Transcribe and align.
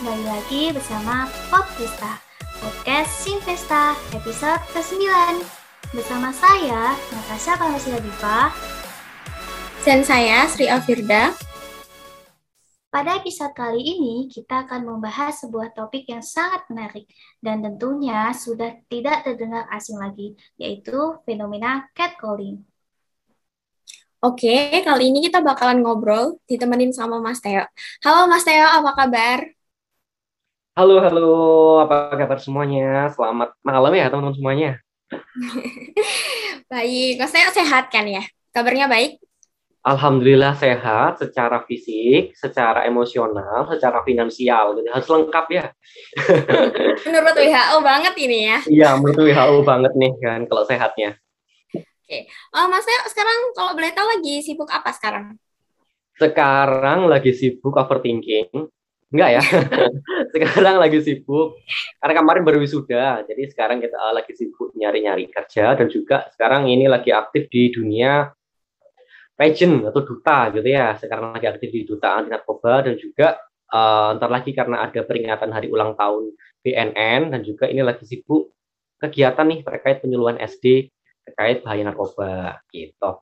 kembali 0.00 0.32
lagi 0.32 0.62
bersama 0.72 1.28
Podvesta, 1.52 2.16
podcast 2.56 3.20
Sinvesta 3.20 3.92
episode 4.16 4.56
ke-9. 4.72 4.96
Bersama 5.92 6.32
saya, 6.32 6.96
Natasha 7.12 7.52
Pamasila 7.60 8.00
Diva, 8.00 8.48
dan 9.84 10.00
saya 10.00 10.48
Sri 10.48 10.72
Afirda. 10.72 11.36
Pada 12.88 13.20
episode 13.20 13.52
kali 13.52 13.84
ini, 13.84 14.24
kita 14.32 14.64
akan 14.64 14.88
membahas 14.88 15.44
sebuah 15.44 15.76
topik 15.76 16.08
yang 16.08 16.24
sangat 16.24 16.64
menarik 16.72 17.04
dan 17.44 17.60
tentunya 17.60 18.32
sudah 18.32 18.80
tidak 18.88 19.28
terdengar 19.28 19.68
asing 19.68 20.00
lagi, 20.00 20.32
yaitu 20.56 21.20
fenomena 21.28 21.92
catcalling. 21.92 22.64
Oke, 24.24 24.80
kali 24.80 25.12
ini 25.12 25.28
kita 25.28 25.44
bakalan 25.44 25.84
ngobrol 25.84 26.40
ditemenin 26.48 26.88
sama 26.88 27.20
Mas 27.20 27.44
Teo. 27.44 27.68
Halo 28.00 28.24
Mas 28.32 28.48
Teo, 28.48 28.64
apa 28.64 28.96
kabar? 28.96 29.59
Halo, 30.80 30.96
halo, 30.96 31.36
apa 31.84 32.16
kabar 32.16 32.40
semuanya? 32.40 33.12
Selamat 33.12 33.52
malam 33.60 33.92
ya 33.92 34.08
teman-teman 34.08 34.32
semuanya. 34.32 34.70
baik, 36.72 37.20
Teo 37.20 37.50
sehat 37.52 37.92
kan 37.92 38.08
ya? 38.08 38.24
Kabarnya 38.48 38.88
baik? 38.88 39.20
Alhamdulillah 39.84 40.56
sehat 40.56 41.20
secara 41.20 41.68
fisik, 41.68 42.32
secara 42.32 42.88
emosional, 42.88 43.68
secara 43.68 44.00
finansial, 44.08 44.72
gitu. 44.80 44.88
harus 44.88 45.04
lengkap 45.04 45.46
ya. 45.52 45.64
menurut 47.12 47.36
WHO 47.36 47.76
banget 47.84 48.14
ini 48.16 48.38
ya? 48.48 48.58
Iya, 48.64 48.90
menurut 48.96 49.20
WHO 49.20 49.60
banget 49.60 49.92
nih 50.00 50.16
kan 50.16 50.48
kalau 50.48 50.64
sehatnya. 50.64 51.20
Oke. 51.76 52.24
Oh, 52.56 52.72
Mas 52.72 52.88
Teo 52.88 53.04
sekarang 53.04 53.52
kalau 53.52 53.76
boleh 53.76 53.92
tahu 53.92 54.16
lagi 54.16 54.40
sibuk 54.40 54.72
apa 54.72 54.96
sekarang? 54.96 55.36
Sekarang 56.16 57.04
lagi 57.04 57.36
sibuk 57.36 57.76
overthinking. 57.76 58.72
Enggak 59.10 59.30
ya. 59.34 59.42
sekarang 60.34 60.78
lagi 60.78 61.02
sibuk 61.02 61.58
karena 61.98 62.14
kemarin 62.22 62.42
baru 62.46 62.58
wisuda. 62.62 63.26
Jadi 63.26 63.42
sekarang 63.50 63.82
kita 63.82 63.98
lagi 64.14 64.32
sibuk 64.38 64.70
nyari-nyari 64.78 65.26
kerja 65.26 65.74
dan 65.74 65.90
juga 65.90 66.30
sekarang 66.30 66.70
ini 66.70 66.86
lagi 66.86 67.10
aktif 67.10 67.50
di 67.50 67.74
dunia 67.74 68.30
pageant 69.34 69.90
atau 69.90 70.06
duta 70.06 70.54
gitu 70.54 70.68
ya. 70.70 70.94
Sekarang 70.94 71.34
lagi 71.34 71.46
aktif 71.50 71.68
di 71.74 71.82
duta 71.82 72.22
anti 72.22 72.30
narkoba 72.30 72.86
dan 72.86 72.94
juga 72.94 73.34
uh, 73.74 74.14
ntar 74.14 74.30
lagi 74.30 74.54
karena 74.54 74.86
ada 74.86 75.02
peringatan 75.02 75.50
hari 75.50 75.66
ulang 75.66 75.98
tahun 75.98 76.30
BNN 76.62 77.34
dan 77.34 77.40
juga 77.42 77.66
ini 77.66 77.82
lagi 77.82 78.06
sibuk 78.06 78.54
kegiatan 79.02 79.42
nih 79.48 79.66
terkait 79.66 79.98
penyuluhan 80.04 80.38
SD 80.38 80.94
terkait 81.26 81.66
bahaya 81.66 81.82
narkoba 81.82 82.62
gitu. 82.70 83.18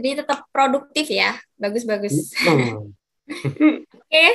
Jadi 0.00 0.24
tetap 0.24 0.48
produktif 0.48 1.12
ya, 1.12 1.36
bagus-bagus. 1.60 2.32
Hmm. 2.40 2.96
Oke, 3.30 3.86
okay. 4.10 4.30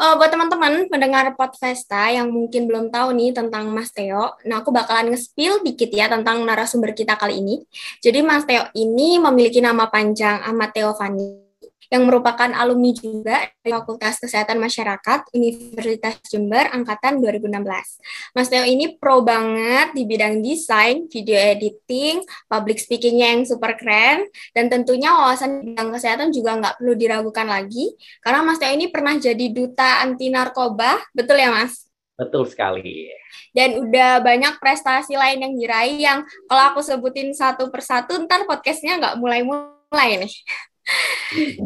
uh, 0.00 0.16
buat 0.16 0.32
teman-teman 0.32 0.88
mendengar 0.88 1.28
Podfesta 1.36 2.08
yang 2.08 2.32
mungkin 2.32 2.64
belum 2.64 2.88
tahu 2.88 3.12
nih 3.12 3.36
tentang 3.36 3.68
Mas 3.68 3.92
Teo, 3.92 4.32
nah 4.48 4.64
aku 4.64 4.72
bakalan 4.72 5.12
nge-spill 5.12 5.60
dikit 5.60 5.92
ya 5.92 6.08
tentang 6.08 6.40
narasumber 6.48 6.96
kita 6.96 7.20
kali 7.20 7.44
ini. 7.44 7.60
Jadi 8.00 8.24
Mas 8.24 8.48
Teo 8.48 8.64
ini 8.72 9.20
memiliki 9.20 9.60
nama 9.60 9.92
panjang 9.92 10.40
Ahmad 10.40 10.72
Teo 10.72 10.96
Fani 10.96 11.49
yang 11.90 12.06
merupakan 12.06 12.46
alumni 12.54 12.94
juga 12.94 13.50
dari 13.60 13.74
Fakultas 13.74 14.22
Kesehatan 14.22 14.62
Masyarakat 14.62 15.34
Universitas 15.34 16.22
Jember 16.30 16.70
angkatan 16.70 17.18
2016. 17.18 18.32
Mas 18.32 18.46
Teo 18.46 18.62
ini 18.62 18.94
pro 18.94 19.26
banget 19.26 19.90
di 19.92 20.06
bidang 20.06 20.38
desain, 20.38 21.10
video 21.10 21.34
editing, 21.34 22.22
public 22.46 22.78
speakingnya 22.78 23.34
yang 23.34 23.42
super 23.42 23.74
keren, 23.74 24.30
dan 24.54 24.70
tentunya 24.70 25.10
wawasan 25.10 25.66
di 25.66 25.74
bidang 25.74 25.90
kesehatan 25.90 26.30
juga 26.30 26.56
nggak 26.62 26.74
perlu 26.78 26.94
diragukan 26.94 27.46
lagi, 27.50 27.90
karena 28.22 28.46
Mas 28.46 28.62
Teo 28.62 28.70
ini 28.70 28.86
pernah 28.88 29.18
jadi 29.18 29.46
duta 29.50 30.06
anti 30.06 30.30
narkoba, 30.30 30.94
betul 31.10 31.42
ya 31.42 31.50
Mas? 31.50 31.90
Betul 32.14 32.46
sekali. 32.46 33.10
Dan 33.50 33.88
udah 33.88 34.20
banyak 34.22 34.60
prestasi 34.62 35.16
lain 35.16 35.40
yang 35.40 35.54
diraih 35.56 35.98
yang 35.98 36.18
kalau 36.46 36.70
aku 36.70 36.84
sebutin 36.84 37.32
satu 37.34 37.72
persatu 37.72 38.14
ntar 38.28 38.44
podcastnya 38.44 39.00
nggak 39.00 39.16
mulai-mulai 39.18 40.20
nih. 40.22 40.34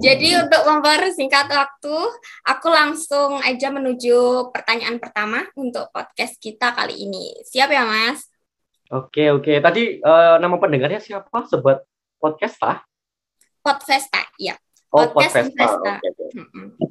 Jadi 0.05 0.37
untuk 0.37 0.63
mempersingkat 0.69 1.49
waktu, 1.49 1.97
aku 2.45 2.69
langsung 2.69 3.41
aja 3.41 3.73
menuju 3.73 4.51
pertanyaan 4.53 5.01
pertama 5.01 5.49
untuk 5.57 5.89
podcast 5.89 6.37
kita 6.37 6.77
kali 6.77 7.09
ini. 7.09 7.33
Siap 7.49 7.69
ya, 7.73 7.89
Mas? 7.89 8.29
Oke, 8.93 9.33
oke. 9.33 9.59
Tadi 9.65 10.05
uh, 10.05 10.37
nama 10.37 10.57
pendengarnya 10.61 11.01
siapa? 11.01 11.49
Sobat 11.49 11.81
podcast 12.21 12.61
lah? 12.61 12.85
Podfesta, 13.65 14.21
iya. 14.37 14.55
Oh, 14.93 15.09
Podcast 15.09 15.49
Podfesta. 15.49 15.99
Oke, 15.99 16.09
oke. 16.13 16.87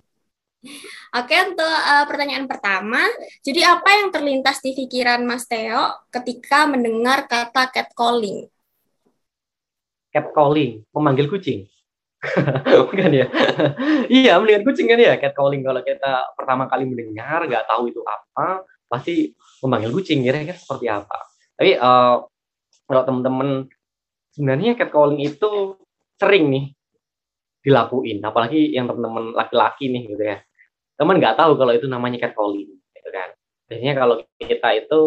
Oke, 1.14 1.36
untuk 1.44 1.68
uh, 1.68 2.08
pertanyaan 2.08 2.48
pertama, 2.48 3.04
jadi 3.44 3.78
apa 3.78 4.00
yang 4.00 4.10
terlintas 4.16 4.64
di 4.64 4.72
pikiran 4.72 5.22
Mas 5.28 5.44
Teo 5.44 6.08
ketika 6.08 6.66
mendengar 6.66 7.28
kata 7.28 7.68
catcalling? 7.68 8.48
Catcalling, 10.10 10.88
memanggil 10.96 11.28
kucing. 11.28 11.68
Bukan 12.88 13.12
ya? 13.12 13.28
iya, 14.24 14.40
mendingan 14.40 14.64
kucing 14.64 14.88
kan 14.88 15.00
ya, 15.00 15.20
catcalling. 15.20 15.62
Kalau 15.64 15.82
kita 15.84 16.34
pertama 16.40 16.72
kali 16.72 16.88
mendengar, 16.88 17.44
nggak 17.44 17.68
tahu 17.68 17.92
itu 17.92 18.00
apa, 18.08 18.64
pasti 18.88 19.36
memanggil 19.60 19.92
kucing, 19.92 20.24
kira-kira 20.24 20.56
seperti 20.56 20.88
apa. 20.88 21.18
Tapi 21.60 21.76
uh, 21.76 22.24
kalau 22.88 23.04
teman-teman, 23.04 23.50
sebenarnya 24.34 24.80
catcalling 24.80 25.22
itu 25.22 25.78
sering 26.18 26.46
nih 26.50 26.66
dilakuin, 27.64 28.20
apalagi 28.24 28.76
yang 28.76 28.88
teman-teman 28.88 29.36
laki-laki 29.36 29.92
nih 29.92 30.04
gitu 30.12 30.24
ya. 30.24 30.38
Teman 31.00 31.20
nggak 31.20 31.36
tahu 31.40 31.56
kalau 31.60 31.72
itu 31.76 31.88
namanya 31.88 32.28
catcalling, 32.28 32.72
gitu 32.72 33.10
kan. 33.12 33.30
Biasanya 33.68 33.94
kalau 34.00 34.16
kita 34.40 34.70
itu 34.80 35.00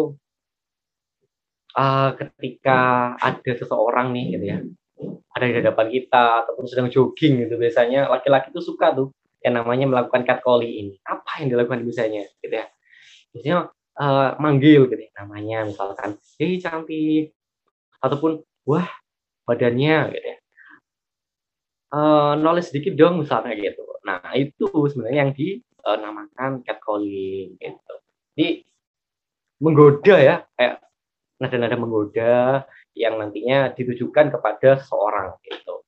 uh, 1.77 2.09
ketika 2.17 3.13
ada 3.21 3.51
seseorang 3.57 4.13
nih 4.13 4.25
gitu 4.37 4.45
ya, 4.45 4.59
ada 5.33 5.45
di 5.45 5.55
hadapan 5.61 5.87
kita 5.93 6.25
ataupun 6.45 6.65
sedang 6.65 6.87
jogging 6.89 7.45
gitu 7.45 7.55
biasanya. 7.55 8.09
Laki-laki 8.09 8.49
itu 8.49 8.61
suka 8.61 8.93
tuh 8.93 9.13
yang 9.45 9.61
namanya 9.61 9.85
melakukan 9.85 10.25
catcalling 10.25 10.73
ini. 10.73 10.95
Apa 11.05 11.43
yang 11.43 11.53
dilakukan 11.53 11.85
biasanya 11.85 12.25
gitu 12.41 12.55
ya? 12.57 12.65
Biasanya 13.33 13.57
uh, 14.01 14.29
manggil 14.41 14.89
gitu 14.89 15.01
ya, 15.01 15.11
namanya 15.21 15.69
misalkan 15.69 16.17
hei 16.41 16.57
cantik. 16.57 17.33
Ataupun 18.01 18.41
wah 18.65 18.89
badannya 19.45 19.97
gitu 20.13 20.27
ya. 20.27 20.37
Uh, 21.87 22.33
knowledge 22.35 22.73
sedikit 22.73 22.99
dong 22.99 23.23
misalnya 23.23 23.55
gitu. 23.55 23.85
Nah 24.03 24.19
itu 24.35 24.67
sebenarnya 24.67 25.29
yang 25.29 25.31
dinamakan 25.31 26.65
catcalling 26.65 27.55
gitu. 27.55 27.93
Jadi 28.35 28.67
menggoda 29.57 30.15
ya 30.21 30.35
kayak 30.53 30.85
nada-nada 31.41 31.77
menggoda 31.77 32.65
yang 32.97 33.21
nantinya 33.21 33.71
ditujukan 33.77 34.33
kepada 34.33 34.81
seseorang 34.81 35.37
gitu. 35.45 35.85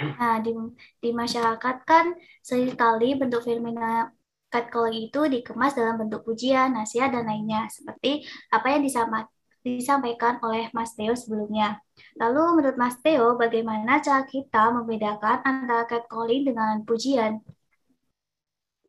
Nah, 0.00 0.40
di, 0.40 0.56
di 0.96 1.10
masyarakat 1.12 1.76
kan 1.84 2.16
sering 2.40 2.72
kali 2.72 3.20
bentuk 3.20 3.44
fenomena 3.44 4.08
catcalling 4.48 5.12
itu 5.12 5.20
dikemas 5.30 5.76
dalam 5.76 6.00
bentuk 6.00 6.26
pujian, 6.26 6.74
nasihat, 6.74 7.12
dan 7.14 7.28
lainnya, 7.28 7.70
seperti 7.70 8.26
apa 8.50 8.66
yang 8.74 8.82
disama, 8.82 9.28
disampaikan 9.62 10.40
oleh 10.42 10.72
Mas 10.74 10.96
Theo 10.96 11.14
sebelumnya. 11.14 11.78
Lalu 12.18 12.58
menurut 12.58 12.76
Mas 12.80 12.98
Theo, 12.98 13.36
bagaimana 13.36 14.00
cara 14.00 14.26
kita 14.26 14.72
membedakan 14.74 15.44
antara 15.44 15.84
catcalling 15.86 16.48
dengan 16.48 16.82
pujian? 16.82 17.44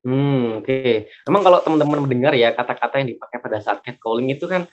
Hmm, 0.01 0.57
oke. 0.57 0.65
Okay. 0.65 1.13
Memang 1.29 1.45
kalau 1.45 1.59
teman-teman 1.61 2.09
mendengar 2.09 2.33
ya 2.33 2.57
kata-kata 2.57 3.05
yang 3.05 3.13
dipakai 3.13 3.37
pada 3.37 3.61
saat 3.61 3.85
catcalling 3.85 4.33
itu 4.33 4.49
kan 4.49 4.65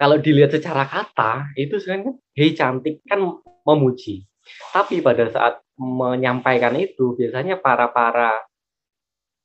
kalau 0.00 0.16
dilihat 0.16 0.56
secara 0.56 0.88
kata 0.88 1.52
itu 1.60 1.76
sebenarnya 1.76 2.16
hei 2.32 2.56
cantik 2.56 3.04
kan 3.04 3.20
memuji. 3.68 4.24
Tapi 4.72 5.04
pada 5.04 5.28
saat 5.28 5.60
menyampaikan 5.76 6.72
itu 6.80 7.12
biasanya 7.20 7.60
para 7.60 7.92
para 7.92 8.40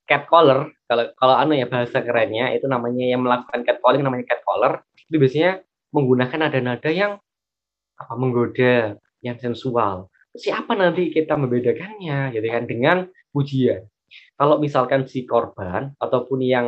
catcaller 0.07 0.71
kalau 0.87 1.11
kalau 1.19 1.35
anu 1.35 1.59
ya 1.59 1.67
bahasa 1.67 1.99
kerennya 1.99 2.55
itu 2.55 2.71
namanya 2.71 3.03
yang 3.03 3.27
melakukan 3.27 3.67
catcalling 3.67 3.99
namanya 4.05 4.31
catcaller 4.31 4.79
itu 5.11 5.17
biasanya 5.19 5.51
menggunakan 5.91 6.39
nada-nada 6.47 6.89
yang 6.89 7.11
apa 7.95 8.13
menggoda, 8.15 8.95
yang 9.19 9.35
sensual. 9.39 10.07
Siapa 10.35 10.75
nanti 10.75 11.11
kita 11.11 11.35
membedakannya 11.35 12.31
gitu 12.31 12.47
kan 12.47 12.63
dengan 12.67 12.97
pujian. 13.31 13.87
Kalau 14.35 14.59
misalkan 14.59 15.07
si 15.07 15.27
korban 15.27 15.95
ataupun 15.99 16.39
yang 16.43 16.67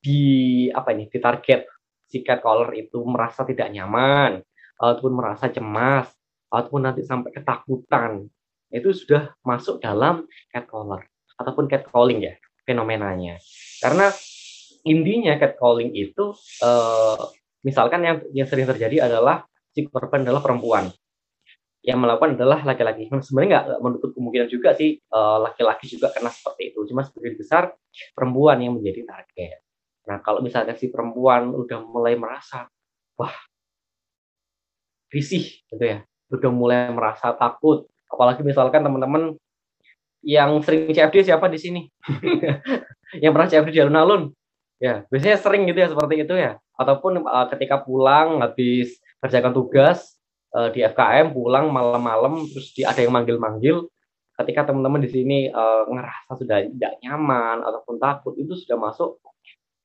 di 0.00 0.68
apa 0.72 0.96
ini 0.96 1.08
ditarget 1.12 1.68
si 2.10 2.26
catcaller 2.26 2.74
itu 2.74 2.98
merasa 3.06 3.46
tidak 3.46 3.70
nyaman 3.70 4.42
ataupun 4.76 5.12
merasa 5.14 5.46
cemas 5.48 6.10
ataupun 6.50 6.90
nanti 6.90 7.06
sampai 7.06 7.30
ketakutan 7.30 8.26
itu 8.74 8.90
sudah 8.90 9.30
masuk 9.46 9.78
dalam 9.78 10.26
catcaller 10.50 11.06
ataupun 11.38 11.70
catcalling 11.70 12.26
ya 12.26 12.34
fenomenanya 12.66 13.38
karena 13.78 14.10
intinya 14.82 15.38
catcalling 15.38 15.94
itu 15.94 16.34
eh, 16.66 17.22
misalkan 17.62 18.02
yang 18.02 18.16
yang 18.34 18.46
sering 18.50 18.66
terjadi 18.66 19.06
adalah 19.06 19.46
si 19.70 19.86
korban 19.86 20.26
adalah 20.26 20.42
perempuan 20.42 20.90
yang 21.80 21.96
melakukan 21.96 22.36
adalah 22.36 22.60
laki-laki. 22.60 23.08
Sebenarnya 23.08 23.50
nggak 23.56 23.66
menutup 23.80 24.10
kemungkinan 24.12 24.48
juga 24.52 24.76
sih 24.76 25.00
eh, 25.00 25.38
laki-laki 25.40 25.88
juga 25.88 26.12
kena 26.12 26.28
seperti 26.28 26.72
itu. 26.72 26.84
Cuma 26.92 27.04
sebagian 27.04 27.36
besar 27.40 27.62
perempuan 28.12 28.60
yang 28.60 28.76
menjadi 28.76 29.08
target. 29.08 29.64
Nah 30.10 30.18
kalau 30.18 30.42
misalnya 30.42 30.74
si 30.74 30.90
perempuan 30.90 31.54
udah 31.54 31.78
mulai 31.86 32.18
merasa, 32.18 32.66
wah 33.14 33.30
risih 35.14 35.62
gitu 35.70 35.78
ya, 35.86 36.02
udah 36.34 36.50
mulai 36.50 36.90
merasa 36.90 37.30
takut. 37.38 37.86
Apalagi 38.10 38.42
misalkan 38.42 38.82
teman-teman 38.82 39.38
yang 40.26 40.58
sering 40.66 40.90
CFD 40.90 41.30
siapa 41.30 41.46
di 41.46 41.62
sini? 41.62 41.80
yang 43.22 43.30
pernah 43.30 43.46
CFD 43.46 43.70
di 43.70 43.80
alun-alun? 43.86 44.34
Ya, 44.82 45.06
biasanya 45.06 45.38
sering 45.38 45.70
gitu 45.70 45.78
ya 45.78 45.88
seperti 45.94 46.26
itu 46.26 46.34
ya. 46.34 46.58
Ataupun 46.74 47.22
uh, 47.22 47.46
ketika 47.54 47.78
pulang 47.78 48.42
habis 48.42 48.98
kerjakan 49.22 49.54
tugas, 49.54 50.18
uh, 50.54 50.68
di 50.74 50.82
FKM 50.82 51.30
pulang 51.30 51.70
malam-malam 51.70 52.50
terus 52.50 52.74
di, 52.74 52.82
ada 52.82 52.98
yang 52.98 53.14
manggil-manggil 53.14 53.86
ketika 54.40 54.72
teman-teman 54.72 55.04
di 55.04 55.10
sini 55.12 55.38
uh, 55.52 55.84
ngerasa 55.84 56.32
sudah 56.40 56.64
tidak 56.64 56.92
nyaman 57.04 57.60
ataupun 57.60 58.00
takut 58.00 58.34
itu 58.40 58.56
sudah 58.56 58.80
masuk 58.80 59.20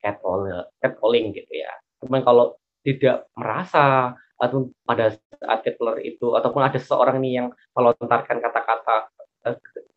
catcalling, 0.06 0.54
catcalling 0.78 1.26
gitu 1.34 1.52
ya. 1.52 1.72
Teman 1.98 2.22
kalau 2.22 2.54
tidak 2.86 3.26
merasa 3.34 4.14
atau 4.38 4.70
pada 4.86 5.16
saat 5.42 5.58
catcaller 5.66 5.98
itu 6.06 6.36
ataupun 6.36 6.62
ada 6.62 6.78
seseorang 6.78 7.18
nih 7.18 7.42
yang 7.42 7.48
melontarkan 7.72 8.38
kata-kata 8.38 9.08
uh, 9.48 9.56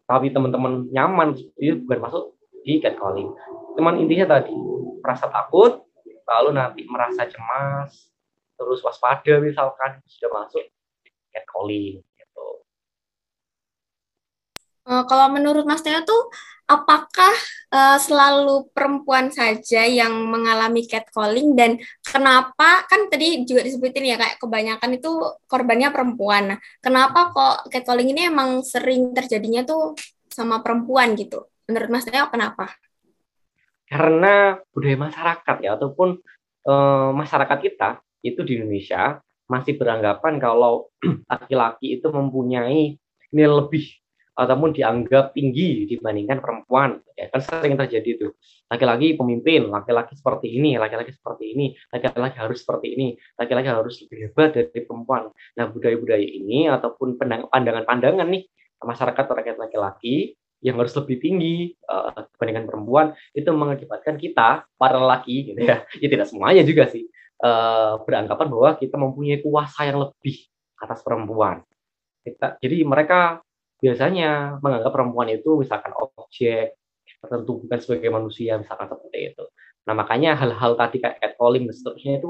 tapi 0.09 0.33
teman-teman 0.33 0.89
nyaman 0.89 1.38
itu 1.61 1.85
bukan 1.85 2.01
masuk 2.01 2.23
di 2.65 2.81
catcalling. 2.81 3.29
Teman 3.77 4.01
intinya 4.01 4.39
tadi 4.39 4.56
merasa 5.06 5.29
takut 5.29 5.85
lalu 6.25 6.50
nanti 6.57 6.81
merasa 6.89 7.29
cemas 7.29 8.09
terus 8.57 8.81
waspada 8.81 9.38
misalkan 9.38 10.01
sudah 10.09 10.29
masuk 10.33 10.65
catcalling. 11.29 12.01
Uh, 14.89 15.06
kalau 15.06 15.30
menurut 15.30 15.69
Mas 15.69 15.86
Teo 15.86 16.01
tuh 16.01 16.33
apakah 16.65 17.33
uh, 17.69 17.97
selalu 18.01 18.74
perempuan 18.74 19.30
saja 19.30 19.86
yang 19.86 20.13
mengalami 20.30 20.86
catcalling 20.86 21.53
dan 21.53 21.77
kenapa 22.01 22.89
kan 22.89 23.06
tadi 23.06 23.45
juga 23.45 23.65
disebutin 23.65 24.09
ya 24.09 24.18
kayak 24.18 24.41
kebanyakan 24.41 24.97
itu 24.97 25.12
korbannya 25.45 25.94
perempuan. 25.94 26.57
Nah, 26.57 26.59
kenapa 26.81 27.30
kok 27.30 27.69
catcalling 27.69 28.18
ini 28.18 28.33
emang 28.33 28.65
sering 28.65 29.13
terjadinya 29.13 29.62
tuh 29.62 29.94
sama 30.30 30.65
perempuan 30.65 31.13
gitu? 31.13 31.45
Menurut 31.69 31.89
Mas 31.94 32.09
Teo 32.09 32.25
kenapa? 32.33 32.74
Karena 33.85 34.57
budaya 34.74 34.97
masyarakat 34.97 35.56
ya 35.65 35.77
ataupun 35.77 36.18
uh, 36.65 37.09
masyarakat 37.13 37.57
kita 37.62 38.01
itu 38.25 38.42
di 38.42 38.57
Indonesia 38.57 39.21
masih 39.50 39.77
beranggapan 39.77 40.42
kalau 40.42 40.94
laki-laki 41.30 41.97
itu 41.97 42.09
mempunyai 42.09 42.97
nilai 43.30 43.53
lebih 43.53 43.85
ataupun 44.39 44.71
dianggap 44.71 45.36
tinggi 45.36 45.83
dibandingkan 45.91 46.39
perempuan. 46.39 47.03
Ya, 47.19 47.27
kan 47.27 47.44
sering 47.44 47.75
terjadi 47.75 48.09
itu. 48.15 48.27
Laki-laki 48.71 49.19
pemimpin, 49.19 49.68
laki-laki 49.68 50.15
seperti 50.15 50.56
ini, 50.56 50.80
laki-laki 50.80 51.12
seperti 51.12 51.51
ini, 51.51 51.75
laki-laki 51.91 52.38
harus 52.39 52.63
seperti 52.63 52.88
ini, 52.95 53.07
laki-laki 53.36 53.68
harus 53.68 53.95
lebih 54.07 54.18
hebat 54.31 54.50
dari 54.56 54.81
perempuan. 54.88 55.27
Nah, 55.59 55.65
budaya-budaya 55.68 56.24
ini 56.24 56.71
ataupun 56.71 57.19
pandangan-pandangan 57.19 58.27
nih 58.31 58.47
masyarakat 58.80 59.24
terkait 59.27 59.57
laki-laki 59.59 60.39
yang 60.59 60.75
harus 60.80 60.92
lebih 60.95 61.19
tinggi 61.24 61.71
uh, 61.88 62.27
dibandingkan 62.35 62.68
perempuan 62.68 63.15
itu 63.31 63.47
mengakibatkan 63.51 64.19
kita 64.19 64.68
para 64.75 65.00
laki 65.00 65.56
gitu 65.56 65.59
ya, 65.63 65.88
ya 66.03 66.07
tidak 66.12 66.27
semuanya 66.27 66.68
juga 66.68 66.83
sih 66.92 67.07
uh, 67.44 68.03
beranggapan 68.03 68.47
bahwa 68.51 68.69
kita 68.75 68.95
mempunyai 69.00 69.39
kuasa 69.39 69.88
yang 69.88 70.03
lebih 70.03 70.35
atas 70.80 71.00
perempuan. 71.03 71.63
Kita, 72.24 72.59
jadi 72.59 72.83
mereka 72.83 73.39
biasanya 73.80 74.60
menganggap 74.60 74.92
perempuan 74.92 75.31
itu 75.31 75.56
misalkan 75.60 75.96
objek 75.96 76.76
tertentu 77.20 77.68
bukan 77.68 77.80
sebagai 77.84 78.10
manusia 78.12 78.56
misalkan 78.56 78.88
seperti 78.88 79.36
itu. 79.36 79.44
Nah 79.88 79.94
makanya 79.96 80.40
hal-hal 80.40 80.80
tadi 80.80 81.04
kayak 81.04 81.20
catcalling 81.20 81.68
dan 81.68 81.76
seterusnya 81.76 82.14
itu 82.22 82.30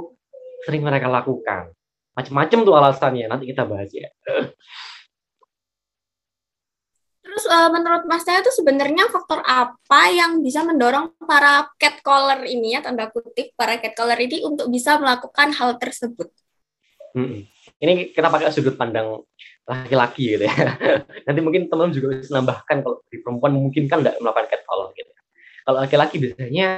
sering 0.65 0.81
mereka 0.81 1.07
lakukan. 1.11 1.73
Macam-macam 2.17 2.59
tuh 2.65 2.75
alasannya 2.75 3.25
nanti 3.29 3.45
kita 3.49 3.63
bahas 3.69 3.89
ya. 3.93 4.09
Terus 7.29 7.45
uh, 7.45 7.69
menurut 7.69 8.09
Mas 8.09 8.25
Taya 8.25 8.41
itu 8.41 8.49
sebenarnya 8.49 9.05
faktor 9.13 9.45
apa 9.45 10.09
yang 10.09 10.41
bisa 10.41 10.65
mendorong 10.65 11.13
para 11.23 11.69
catcaller 11.77 12.41
ini 12.49 12.73
ya 12.73 12.81
tanda 12.81 13.05
kutip 13.13 13.53
para 13.53 13.77
catcaller 13.77 14.17
ini 14.17 14.41
untuk 14.41 14.67
bisa 14.73 14.97
melakukan 14.97 15.53
hal 15.53 15.77
tersebut? 15.77 16.33
Hmm. 17.15 17.45
Ini 17.79 18.13
kita 18.13 18.27
pakai 18.29 18.53
sudut 18.53 18.75
pandang 18.75 19.23
laki-laki 19.65 20.37
gitu 20.37 20.43
ya. 20.45 20.55
Nanti 21.25 21.39
mungkin 21.41 21.69
teman-teman 21.69 21.93
juga 21.93 22.07
bisa 22.17 22.31
nambahkan 22.37 22.77
kalau 22.81 22.97
di 23.09 23.17
perempuan 23.21 23.53
memungkinkan 23.55 23.97
nggak 24.01 24.15
melakukan 24.21 24.47
catcaller 24.49 24.89
gitu. 24.97 25.11
Kalau 25.65 25.77
laki-laki 25.81 26.15
biasanya 26.17 26.69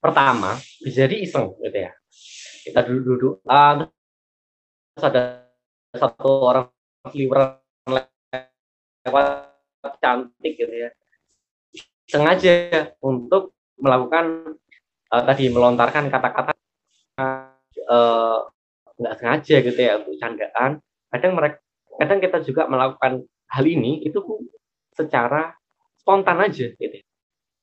pertama 0.00 0.58
bisa 0.82 1.06
jadi 1.06 1.16
iseng 1.22 1.54
gitu 1.58 1.78
ya. 1.78 1.92
Kita 2.60 2.84
duduk-duduk, 2.84 3.40
ah, 3.48 3.88
terus 4.92 5.04
ada 5.04 5.22
satu 5.96 6.30
orang 6.44 6.66
seliweran 7.08 7.56
lewat 9.06 9.96
cantik 10.00 10.60
gitu 10.60 10.74
ya 10.76 10.92
sengaja 12.10 12.90
untuk 13.00 13.54
melakukan 13.78 14.58
uh, 15.14 15.22
tadi 15.22 15.46
melontarkan 15.48 16.10
kata-kata 16.10 16.52
nggak 19.00 19.14
sengaja 19.18 19.56
gitu 19.64 19.80
ya 19.80 19.98
untuk 19.98 20.14
candaan. 20.20 20.78
Kadang 21.10 21.32
mereka 21.34 21.58
kadang 21.98 22.18
kita 22.22 22.38
juga 22.46 22.62
melakukan 22.70 23.24
hal 23.50 23.64
ini 23.66 24.00
itu 24.06 24.22
secara 24.94 25.56
spontan 25.98 26.38
aja 26.40 26.70
gitu. 26.72 26.96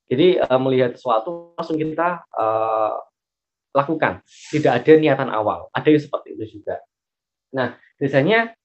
Jadi 0.07 0.39
uh, 0.39 0.59
melihat 0.61 0.95
sesuatu 0.95 1.53
langsung 1.55 1.77
kita 1.79 2.23
uh, 2.31 2.95
lakukan. 3.75 4.23
Tidak 4.25 4.71
ada 4.71 4.91
niatan 4.97 5.29
awal. 5.31 5.67
Ada 5.75 5.93
yang 5.93 6.03
seperti 6.03 6.27
itu 6.35 6.59
juga. 6.59 6.79
Nah 7.53 7.75
biasanya 7.97 8.55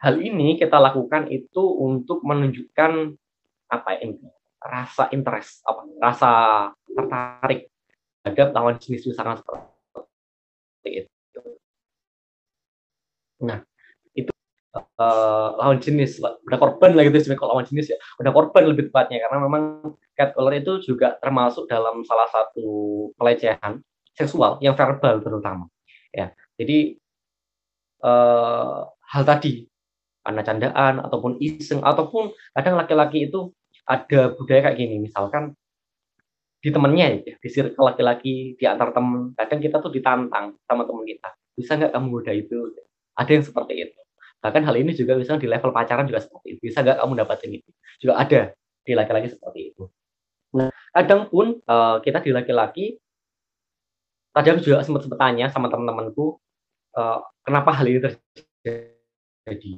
hal 0.00 0.20
ini 0.20 0.60
kita 0.60 0.76
lakukan 0.76 1.32
itu 1.32 1.62
untuk 1.80 2.20
menunjukkan 2.22 3.16
apa 3.66 3.98
ya 3.98 4.14
rasa 4.62 5.10
interest 5.10 5.62
apa 5.66 5.82
rasa 5.98 6.30
tertarik 6.86 7.70
terhadap 8.22 8.48
lawan 8.54 8.76
jenis 8.78 9.06
misalkan 9.10 9.38
seperti 9.38 9.75
itu. 10.90 11.10
Nah 13.42 13.60
itu 14.16 14.32
uh, 14.74 15.48
lawan 15.60 15.78
jenis 15.82 16.18
udah 16.22 16.58
korban 16.58 16.96
lah 16.96 17.04
gitu 17.04 17.20
kalau 17.36 17.58
lawan 17.58 17.66
jenis 17.68 17.92
ya 17.92 17.98
udah 18.22 18.32
korban 18.32 18.64
lebih 18.70 18.88
tepatnya. 18.88 19.22
Karena 19.26 19.38
memang 19.42 19.94
catcaller 20.16 20.62
itu 20.62 20.72
juga 20.86 21.18
termasuk 21.20 21.68
dalam 21.68 22.06
salah 22.06 22.28
satu 22.30 22.66
pelecehan 23.18 23.82
seksual 24.16 24.56
yang 24.64 24.72
verbal 24.72 25.20
terutama 25.20 25.68
ya. 26.14 26.32
Jadi 26.56 26.96
uh, 28.00 28.88
hal 29.12 29.22
tadi 29.28 29.68
karena 30.26 30.42
candaan 30.42 30.94
ataupun 31.06 31.38
iseng 31.38 31.84
ataupun 31.86 32.34
kadang 32.56 32.74
laki-laki 32.74 33.30
itu 33.30 33.54
ada 33.86 34.34
budaya 34.34 34.70
kayak 34.70 34.78
gini. 34.80 34.96
Misalkan 34.98 35.54
di 36.66 36.74
temennya 36.74 37.22
ya 37.22 37.38
di 37.38 37.46
circle 37.46 37.94
laki-laki 37.94 38.58
di 38.58 38.64
antar 38.66 38.90
temen. 38.90 39.30
Kadang 39.38 39.62
kita 39.62 39.78
tuh 39.78 39.94
ditantang 39.94 40.58
sama 40.66 40.82
temen 40.82 41.06
kita 41.06 41.30
bisa 41.54 41.78
nggak 41.78 41.94
kamu 41.94 42.06
goda 42.10 42.32
itu? 42.34 42.74
Ada 43.14 43.30
yang 43.38 43.44
seperti 43.46 43.74
itu. 43.86 44.00
Bahkan 44.42 44.62
hal 44.66 44.74
ini 44.74 44.90
juga 44.98 45.14
bisa 45.14 45.38
di 45.38 45.46
level 45.46 45.70
pacaran 45.70 46.10
juga 46.10 46.26
seperti 46.26 46.58
itu. 46.58 46.60
Bisa 46.66 46.82
nggak 46.82 46.98
kamu 46.98 47.12
dapatin 47.22 47.50
itu? 47.54 47.70
Juga 48.02 48.18
ada 48.18 48.40
di 48.82 48.92
laki-laki 48.98 49.28
seperti 49.30 49.60
itu. 49.70 49.86
Nah 50.58 50.74
kadang 50.90 51.30
pun 51.30 51.62
uh, 51.70 52.02
kita 52.02 52.18
di 52.18 52.34
laki-laki 52.34 52.98
kadang 54.34 54.58
juga 54.58 54.82
sempat 54.82 55.06
sempat 55.06 55.22
tanya 55.22 55.46
sama 55.54 55.70
teman-temanku 55.70 56.42
uh, 56.98 57.22
kenapa 57.46 57.78
hal 57.78 57.86
ini 57.86 58.02
terjadi? 58.02 59.72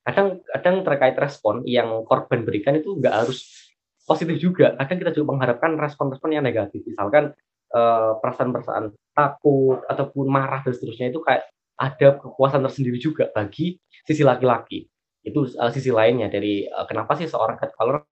Kadang 0.00 0.40
kadang 0.48 0.76
terkait 0.80 1.16
respon 1.20 1.60
yang 1.68 2.08
korban 2.08 2.40
berikan 2.40 2.72
itu 2.72 2.96
nggak 2.96 3.14
harus 3.20 3.68
positif 4.12 4.36
juga. 4.36 4.76
Kadang 4.76 4.98
kita 5.00 5.10
juga 5.16 5.32
mengharapkan 5.32 5.80
respon-respon 5.80 6.36
yang 6.36 6.44
negatif. 6.44 6.84
Misalkan 6.84 7.32
perasaan 7.72 8.20
perasaan-perasaan 8.20 8.84
takut 9.16 9.80
ataupun 9.88 10.28
marah 10.28 10.60
dan 10.60 10.76
seterusnya 10.76 11.08
itu 11.08 11.24
kayak 11.24 11.48
ada 11.80 12.20
kepuasan 12.20 12.60
tersendiri 12.60 13.00
juga 13.00 13.32
bagi 13.32 13.80
sisi 14.04 14.20
laki-laki. 14.20 14.84
Itu 15.24 15.48
uh, 15.56 15.72
sisi 15.72 15.88
lainnya 15.88 16.28
dari 16.28 16.68
uh, 16.68 16.84
kenapa 16.84 17.16
sih 17.16 17.24
seorang 17.24 17.56
catcaller 17.56 18.04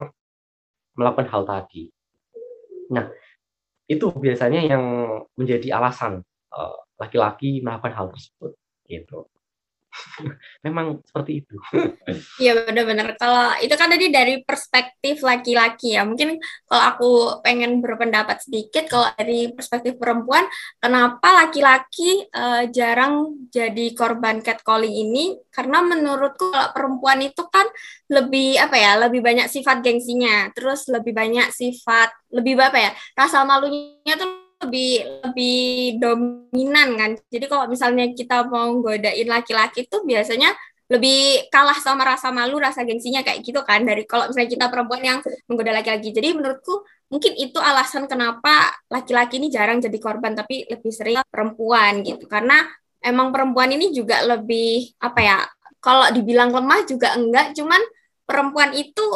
melakukan 0.97 1.29
hal 1.29 1.43
tadi. 1.45 1.93
Nah 2.91 3.05
itu 3.85 4.09
biasanya 4.09 4.65
yang 4.65 4.85
menjadi 5.37 5.77
alasan 5.77 6.25
laki 7.01 7.17
laki-laki 7.17 7.51
melakukan 7.65 7.95
hal 7.95 8.07
tersebut 8.13 8.53
gitu 8.87 9.27
memang 10.67 11.01
seperti 11.05 11.45
itu. 11.45 11.55
Iya 12.43 12.57
benar-benar. 12.67 13.15
Kalau 13.21 13.57
itu 13.61 13.75
kan 13.77 13.93
tadi 13.93 14.09
dari 14.09 14.41
perspektif 14.43 15.21
laki-laki 15.21 15.95
ya. 15.97 16.03
Mungkin 16.09 16.41
kalau 16.67 16.83
aku 16.83 17.11
pengen 17.45 17.79
berpendapat 17.85 18.43
sedikit, 18.45 18.89
kalau 18.89 19.09
dari 19.15 19.53
perspektif 19.53 20.01
perempuan, 20.01 20.49
kenapa 20.81 21.45
laki-laki 21.45 22.25
uh, 22.33 22.65
jarang 22.73 23.45
jadi 23.53 23.93
korban 23.93 24.41
catcalling 24.41 24.93
ini? 24.93 25.37
Karena 25.53 25.85
menurutku 25.85 26.49
kalau 26.49 26.73
perempuan 26.73 27.21
itu 27.21 27.45
kan 27.53 27.69
lebih 28.09 28.57
apa 28.59 28.77
ya, 28.77 28.93
lebih 28.97 29.21
banyak 29.21 29.47
sifat 29.47 29.85
gengsinya, 29.85 30.49
terus 30.57 30.89
lebih 30.89 31.13
banyak 31.13 31.53
sifat 31.53 32.11
lebih 32.33 32.57
apa 32.59 32.79
ya, 32.79 32.91
rasa 33.15 33.43
malunya 33.45 34.15
tuh 34.17 34.50
lebih 34.61 34.91
lebih 35.25 35.59
dominan 35.97 36.89
kan. 37.01 37.11
Jadi 37.33 37.47
kalau 37.49 37.65
misalnya 37.67 38.13
kita 38.13 38.45
mau 38.47 38.69
godain 38.81 39.29
laki-laki 39.29 39.89
tuh 39.89 40.05
biasanya 40.05 40.53
lebih 40.91 41.47
kalah 41.55 41.79
sama 41.79 42.03
rasa 42.03 42.35
malu, 42.35 42.59
rasa 42.59 42.83
gengsinya 42.83 43.23
kayak 43.23 43.47
gitu 43.47 43.63
kan 43.63 43.87
dari 43.87 44.03
kalau 44.05 44.27
misalnya 44.27 44.51
kita 44.51 44.67
perempuan 44.69 45.03
yang 45.07 45.19
menggoda 45.47 45.71
laki-laki. 45.71 46.11
Jadi 46.11 46.35
menurutku 46.35 46.83
mungkin 47.11 47.33
itu 47.39 47.59
alasan 47.63 48.11
kenapa 48.11 48.75
laki-laki 48.91 49.39
ini 49.39 49.49
jarang 49.55 49.79
jadi 49.79 49.99
korban 50.03 50.35
tapi 50.35 50.67
lebih 50.67 50.91
sering 50.91 51.23
perempuan 51.31 52.03
gitu. 52.03 52.27
Karena 52.27 52.67
emang 53.01 53.31
perempuan 53.31 53.71
ini 53.71 53.95
juga 53.95 54.21
lebih 54.27 54.99
apa 54.99 55.21
ya? 55.23 55.39
Kalau 55.81 56.11
dibilang 56.13 56.53
lemah 56.53 56.85
juga 56.85 57.17
enggak, 57.17 57.57
cuman 57.57 57.81
perempuan 58.29 58.75
itu 58.77 59.07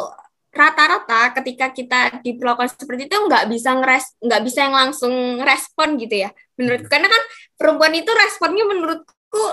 rata-rata 0.55 1.35
ketika 1.43 1.67
kita 1.75 1.99
diperlakukan 2.23 2.71
seperti 2.71 3.11
itu 3.11 3.17
nggak 3.27 3.51
bisa 3.51 3.75
ngeres 3.75 4.15
nggak 4.23 4.41
bisa 4.47 4.59
yang 4.63 4.75
langsung 4.75 5.43
respon 5.43 5.99
gitu 5.99 6.25
ya 6.25 6.29
menurutku. 6.55 6.87
Karena 6.87 7.07
kan 7.11 7.23
perempuan 7.59 7.93
itu 7.93 8.11
responnya 8.15 8.63
menurutku 8.63 9.43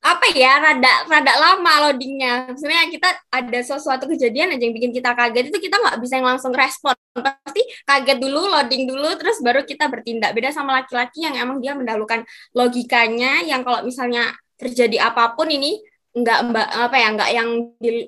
apa 0.00 0.32
ya 0.32 0.56
rada 0.56 0.92
rada 1.08 1.32
lama 1.36 1.72
loadingnya. 1.88 2.52
Sebenarnya 2.56 2.88
kita 2.88 3.08
ada 3.28 3.60
sesuatu 3.60 4.08
kejadian 4.08 4.56
aja 4.56 4.64
yang 4.64 4.72
bikin 4.76 4.92
kita 4.96 5.12
kaget 5.12 5.52
itu 5.52 5.58
kita 5.60 5.76
nggak 5.76 5.96
bisa 6.00 6.20
yang 6.20 6.28
langsung 6.36 6.52
respon. 6.56 6.96
Pasti 7.16 7.62
kaget 7.84 8.18
dulu 8.20 8.48
loading 8.48 8.88
dulu 8.88 9.16
terus 9.20 9.40
baru 9.44 9.64
kita 9.64 9.88
bertindak. 9.92 10.32
Beda 10.32 10.52
sama 10.52 10.80
laki-laki 10.80 11.24
yang 11.24 11.36
emang 11.36 11.60
dia 11.60 11.76
mendahulukan 11.76 12.24
logikanya 12.56 13.44
yang 13.44 13.60
kalau 13.60 13.84
misalnya 13.84 14.32
terjadi 14.56 15.08
apa 15.12 15.32
pun 15.36 15.48
ini 15.48 15.80
nggak 16.10 16.38
mbak 16.50 16.68
apa 16.74 16.96
ya 16.98 17.08
nggak 17.14 17.30
yang 17.30 17.50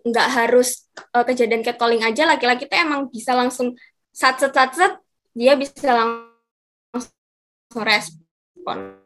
nggak 0.03 0.29
harus 0.35 0.91
uh, 1.15 1.23
kejadian 1.23 1.63
catcalling 1.63 2.03
aja. 2.03 2.27
Laki-laki 2.27 2.67
itu 2.67 2.75
emang 2.75 3.07
bisa 3.09 3.33
langsung 3.33 3.79
sat 4.11 4.39
set 4.43 4.53
sat 4.53 4.75
set 4.75 4.93
dia 5.33 5.55
bisa 5.57 5.95
langsung 5.95 7.83
respon. 7.83 9.01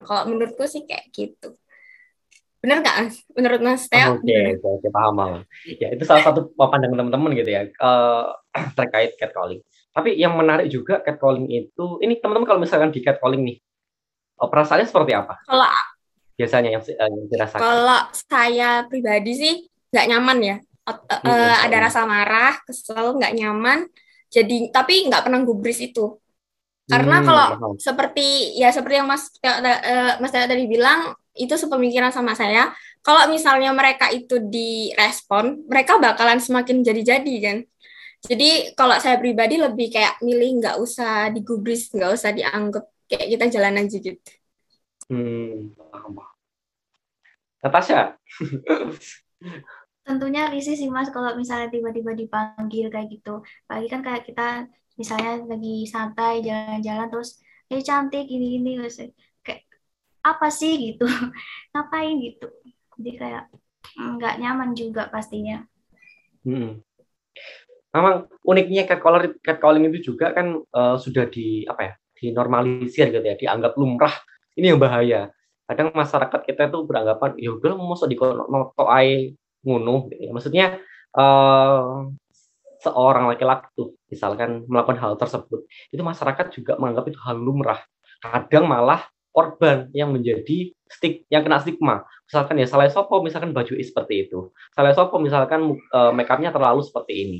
Kalau 0.00 0.22
menurutku 0.28 0.64
sih 0.66 0.84
kayak 0.84 1.08
gitu. 1.12 1.56
Benar 2.60 2.84
nggak 2.84 2.96
menurut 3.40 3.60
mas 3.64 3.88
Teo? 3.88 4.20
Oke 4.20 4.28
okay, 4.28 4.52
oke 4.60 4.84
okay, 4.84 4.90
paham 4.92 5.14
paham. 5.16 5.40
Ya 5.80 5.88
itu 5.96 6.04
salah 6.04 6.24
satu 6.26 6.52
pandangan 6.56 7.00
teman-teman 7.00 7.32
gitu 7.38 7.50
ya 7.50 7.62
uh, 7.80 8.36
terkait 8.78 9.16
catcalling. 9.16 9.64
Tapi 9.90 10.14
yang 10.20 10.36
menarik 10.36 10.68
juga 10.68 11.00
catcalling 11.00 11.48
itu 11.48 12.02
ini 12.04 12.20
teman-teman 12.20 12.46
kalau 12.46 12.60
misalkan 12.60 12.92
di 12.92 13.00
catcalling 13.00 13.42
nih 13.46 13.56
perasaannya 14.36 14.88
seperti 14.88 15.12
apa? 15.16 15.40
Kalau 15.44 15.68
biasanya 16.40 16.70
yang, 16.72 16.84
yang 16.88 17.14
dirasakan? 17.28 17.60
Kalau 17.60 18.00
saya 18.16 18.70
pribadi 18.88 19.32
sih 19.36 19.54
nggak 19.92 20.08
nyaman 20.08 20.38
ya. 20.40 20.56
Uh, 20.88 20.96
uh, 20.96 21.54
ada 21.68 21.76
rasa 21.86 22.08
marah, 22.08 22.56
kesel, 22.64 23.20
nggak 23.20 23.36
nyaman. 23.36 23.84
Jadi 24.32 24.72
tapi 24.72 25.04
nggak 25.12 25.28
pernah 25.28 25.44
gubris 25.44 25.84
itu. 25.84 26.16
Karena 26.88 27.20
hmm, 27.20 27.26
kalau 27.28 27.46
paham. 27.54 27.72
seperti 27.76 28.56
ya 28.58 28.72
seperti 28.72 28.98
yang 28.98 29.06
Mas 29.06 29.30
uh, 29.44 30.18
Mas 30.18 30.32
tadi 30.32 30.64
bilang 30.64 31.12
itu 31.36 31.52
sepemikiran 31.54 32.10
sama 32.10 32.32
saya. 32.32 32.72
Kalau 33.00 33.28
misalnya 33.32 33.72
mereka 33.72 34.12
itu 34.12 34.40
direspon, 34.40 35.64
mereka 35.64 35.96
bakalan 35.96 36.40
semakin 36.40 36.84
jadi-jadi 36.84 37.34
kan. 37.40 37.58
Jadi 38.20 38.76
kalau 38.76 39.00
saya 39.00 39.16
pribadi 39.16 39.56
lebih 39.56 39.88
kayak 39.88 40.20
milih 40.20 40.60
nggak 40.60 40.76
usah 40.76 41.32
digubris, 41.32 41.88
nggak 41.88 42.12
usah 42.12 42.36
dianggap 42.36 42.84
kayak 43.08 43.26
kita 43.38 43.44
jalan 43.56 43.80
aja 43.80 43.96
gitu. 43.96 44.30
Hmm, 45.08 45.72
paham. 45.90 46.29
Natasha. 47.60 48.16
Tentunya 50.00 50.48
risih 50.48 50.74
sih 50.74 50.88
mas 50.88 51.12
kalau 51.12 51.36
misalnya 51.36 51.68
tiba-tiba 51.68 52.16
dipanggil 52.16 52.88
kayak 52.88 53.08
gitu. 53.12 53.44
Apalagi 53.68 53.88
kan 53.92 54.00
kayak 54.00 54.22
kita 54.24 54.66
misalnya 54.96 55.44
lagi 55.44 55.84
santai 55.88 56.44
jalan-jalan 56.44 57.08
terus 57.08 57.40
eh 57.70 57.80
cantik 57.84 58.26
ini 58.26 58.58
ini 58.58 58.80
kayak 59.44 59.62
apa 60.24 60.48
sih? 60.48 60.76
gitu. 60.80 61.04
Ngapain? 61.76 62.16
gitu. 62.24 62.48
Jadi 63.00 63.12
kayak 63.16 63.44
nggak 63.96 64.34
nyaman 64.40 64.72
juga 64.72 65.08
pastinya. 65.08 65.64
Hmm. 66.40 66.80
memang 67.90 68.30
uniknya 68.46 68.86
catcalling 68.86 69.34
catcalling 69.42 69.84
itu 69.90 70.14
juga 70.14 70.30
kan 70.30 70.62
uh, 70.62 70.94
sudah 70.94 71.26
di 71.26 71.66
apa 71.66 71.82
ya 71.82 71.92
dinormalisir 72.14 73.10
gitu 73.10 73.26
ya 73.26 73.36
dianggap 73.36 73.74
lumrah. 73.74 74.14
Ini 74.54 74.72
yang 74.72 74.80
bahaya 74.80 75.34
kadang 75.70 75.94
masyarakat 75.94 76.40
kita 76.42 76.66
itu 76.66 76.78
beranggapan 76.82 77.38
ya 77.38 77.54
udah 77.54 77.78
mau 77.78 77.94
di 77.94 78.18
noto 78.18 78.84
ai 78.90 79.38
ngunuh 79.62 80.10
gitu 80.10 80.22
ya. 80.26 80.30
maksudnya 80.34 80.66
uh, 81.14 82.10
seorang 82.82 83.30
laki-laki 83.30 83.70
tuh 83.78 83.94
misalkan 84.10 84.66
melakukan 84.66 84.98
hal 84.98 85.14
tersebut 85.14 85.62
itu 85.94 86.02
masyarakat 86.02 86.46
juga 86.50 86.74
menganggap 86.80 87.12
itu 87.12 87.18
hal 87.22 87.36
lumrah. 87.36 87.80
Kadang 88.24 88.66
malah 88.68 89.04
korban 89.30 89.92
yang 89.94 90.10
menjadi 90.10 90.72
stik 90.88 91.28
yang 91.28 91.44
kena 91.44 91.60
stigma. 91.60 92.02
Misalkan 92.26 92.56
ya 92.56 92.66
salah 92.66 92.88
sopo 92.88 93.20
misalkan 93.20 93.52
baju 93.52 93.76
seperti 93.78 94.26
itu. 94.26 94.50
Salah 94.72 94.96
sopo 94.96 95.20
misalkan 95.20 95.76
uh, 95.92 96.10
make 96.10 96.28
upnya 96.32 96.50
terlalu 96.50 96.80
seperti 96.82 97.12
ini. 97.20 97.38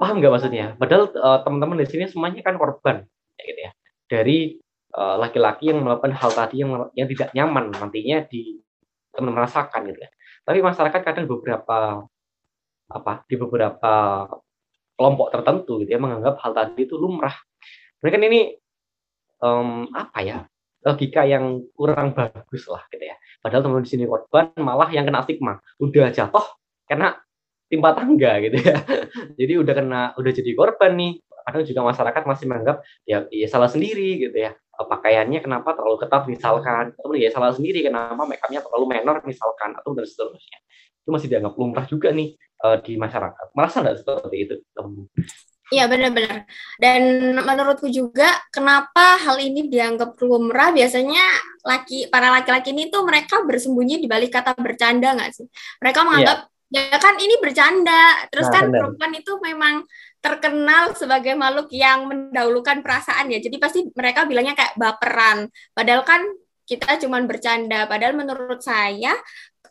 Paham 0.00 0.18
nggak 0.18 0.32
maksudnya? 0.32 0.66
Padahal 0.80 1.12
uh, 1.14 1.38
teman-teman 1.44 1.78
di 1.84 1.86
sini 1.86 2.04
semuanya 2.08 2.40
kan 2.40 2.56
korban 2.56 3.04
ya 3.36 3.42
gitu 3.46 3.60
ya. 3.68 3.72
Dari 4.04 4.38
Eh, 4.48 4.63
laki-laki 4.94 5.74
yang 5.74 5.82
melakukan 5.82 6.14
hal 6.14 6.30
tadi 6.30 6.62
yang 6.62 6.86
yang 6.94 7.10
tidak 7.10 7.34
nyaman 7.34 7.74
nantinya 7.74 8.22
di 8.30 8.62
teman 9.10 9.34
merasakan 9.34 9.90
gitu 9.90 9.98
ya. 9.98 10.10
Tapi 10.46 10.58
masyarakat 10.62 11.00
kadang 11.02 11.26
beberapa 11.26 12.06
apa 12.84 13.12
di 13.26 13.34
beberapa 13.34 13.92
kelompok 14.94 15.34
tertentu 15.34 15.82
gitu 15.82 15.90
ya 15.90 15.98
menganggap 15.98 16.38
hal 16.38 16.54
tadi 16.54 16.86
itu 16.86 16.94
lumrah. 16.94 17.34
Mereka 18.04 18.16
ini 18.22 18.54
um, 19.42 19.90
apa 19.90 20.18
ya 20.22 20.38
logika 20.84 21.26
yang 21.26 21.64
kurang 21.74 22.14
bagus 22.14 22.70
lah 22.70 22.86
gitu 22.94 23.02
ya. 23.02 23.16
Padahal 23.42 23.66
teman 23.66 23.82
di 23.82 23.90
sini 23.90 24.04
korban 24.06 24.54
malah 24.62 24.94
yang 24.94 25.02
kena 25.08 25.26
stigma 25.26 25.58
udah 25.82 26.12
jatuh 26.14 26.46
karena 26.86 27.18
timpa 27.66 27.98
tangga 27.98 28.38
gitu 28.46 28.62
ya. 28.62 28.78
Jadi 29.42 29.52
udah 29.58 29.74
kena 29.74 30.00
udah 30.14 30.30
jadi 30.30 30.50
korban 30.54 30.94
nih. 30.94 31.12
Kadang 31.44 31.64
juga 31.68 31.80
masyarakat 31.84 32.22
masih 32.24 32.44
menganggap 32.48 32.76
ya, 33.04 33.28
ya 33.28 33.44
salah 33.52 33.68
sendiri 33.68 34.16
gitu 34.16 34.32
ya 34.32 34.56
pakaiannya 34.82 35.38
kenapa 35.38 35.78
terlalu 35.78 36.02
ketat? 36.02 36.26
Misalkan 36.26 36.94
atau 36.98 37.14
ya 37.14 37.30
salah 37.30 37.54
sendiri 37.54 37.86
kenapa 37.86 38.18
makeupnya 38.26 38.60
terlalu 38.64 38.98
menor 38.98 39.22
misalkan 39.22 39.76
atau 39.78 39.94
dan 39.94 40.06
seterusnya. 40.06 40.58
Itu 41.04 41.10
masih 41.14 41.28
dianggap 41.30 41.54
lumrah 41.54 41.86
juga 41.86 42.10
nih 42.10 42.34
uh, 42.66 42.78
di 42.82 42.98
masyarakat. 42.98 43.46
Merasa 43.54 43.84
nggak 43.84 43.96
seperti 44.02 44.36
itu 44.40 44.54
Iya 45.72 45.88
benar-benar. 45.88 46.44
Dan 46.76 47.32
menurutku 47.40 47.88
juga 47.88 48.28
kenapa 48.52 49.16
hal 49.16 49.40
ini 49.40 49.66
dianggap 49.72 50.12
lumrah? 50.20 50.70
Biasanya 50.76 51.24
laki 51.64 52.12
para 52.12 52.28
laki-laki 52.28 52.76
ini 52.76 52.92
tuh 52.92 53.00
mereka 53.08 53.40
bersembunyi 53.42 53.96
di 53.96 54.06
balik 54.06 54.36
kata 54.36 54.52
bercanda 54.60 55.16
nggak 55.16 55.32
sih? 55.32 55.46
Mereka 55.80 56.00
menganggap 56.04 56.38
ya, 56.68 56.92
ya 56.92 56.98
kan 57.00 57.16
ini 57.16 57.34
bercanda. 57.40 58.28
Terus 58.28 58.48
nah, 58.52 58.54
kan 58.60 58.64
perempuan 58.68 59.12
itu 59.16 59.32
memang 59.40 59.74
terkenal 60.24 60.96
sebagai 60.96 61.36
makhluk 61.36 61.68
yang 61.68 62.08
mendahulukan 62.08 62.80
perasaan 62.80 63.28
ya. 63.28 63.44
Jadi 63.44 63.56
pasti 63.60 63.84
mereka 63.92 64.24
bilangnya 64.24 64.56
kayak 64.56 64.80
baperan. 64.80 65.52
Padahal 65.76 66.00
kan 66.08 66.24
kita 66.64 66.96
cuma 67.04 67.20
bercanda. 67.28 67.84
Padahal 67.84 68.16
menurut 68.16 68.64
saya 68.64 69.12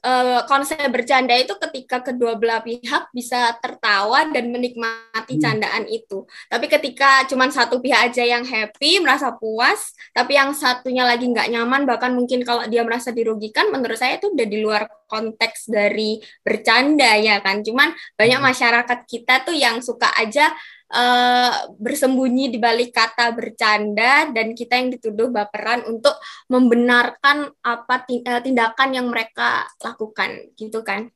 uh, 0.03 0.45
konsep 0.45 0.77
bercanda 0.91 1.33
itu 1.33 1.55
ketika 1.57 2.03
kedua 2.03 2.36
belah 2.38 2.62
pihak 2.62 3.10
bisa 3.15 3.55
tertawa 3.57 4.29
dan 4.29 4.51
menikmati 4.51 5.39
hmm. 5.39 5.41
candaan 5.41 5.83
itu. 5.89 6.27
Tapi 6.51 6.65
ketika 6.69 7.25
cuma 7.25 7.50
satu 7.50 7.79
pihak 7.79 8.13
aja 8.13 8.22
yang 8.22 8.45
happy, 8.45 9.00
merasa 9.01 9.33
puas, 9.33 9.95
tapi 10.12 10.38
yang 10.38 10.51
satunya 10.53 11.07
lagi 11.07 11.25
nggak 11.25 11.50
nyaman, 11.50 11.88
bahkan 11.88 12.13
mungkin 12.13 12.43
kalau 12.45 12.67
dia 12.67 12.83
merasa 12.86 13.10
dirugikan, 13.10 13.72
menurut 13.72 13.98
saya 13.98 14.19
itu 14.19 14.29
udah 14.29 14.48
di 14.48 14.57
luar 14.62 14.86
konteks 15.13 15.70
dari 15.70 16.17
bercanda 16.41 17.13
ya 17.22 17.38
kan. 17.46 17.62
Cuman 17.62 17.93
banyak 18.17 18.41
hmm. 18.41 18.50
masyarakat 18.50 19.00
kita 19.05 19.46
tuh 19.46 19.53
yang 19.53 19.77
suka 19.86 20.10
aja 20.17 20.50
uh, 20.89 21.53
bersembunyi 21.77 22.50
di 22.50 22.58
balik 22.58 22.89
kata 22.93 23.29
bercanda 23.38 24.34
dan 24.34 24.58
kita 24.58 24.74
yang 24.82 24.89
dituduh 24.89 25.29
baperan 25.29 25.86
untuk 25.86 26.17
membenarkan 26.50 27.53
apa 27.62 28.10
eh, 28.10 28.41
tindakan 28.41 28.89
yang 28.98 29.08
mereka 29.13 29.70
lakukan 29.86 30.50
gitu 30.58 30.82
kan. 30.82 31.13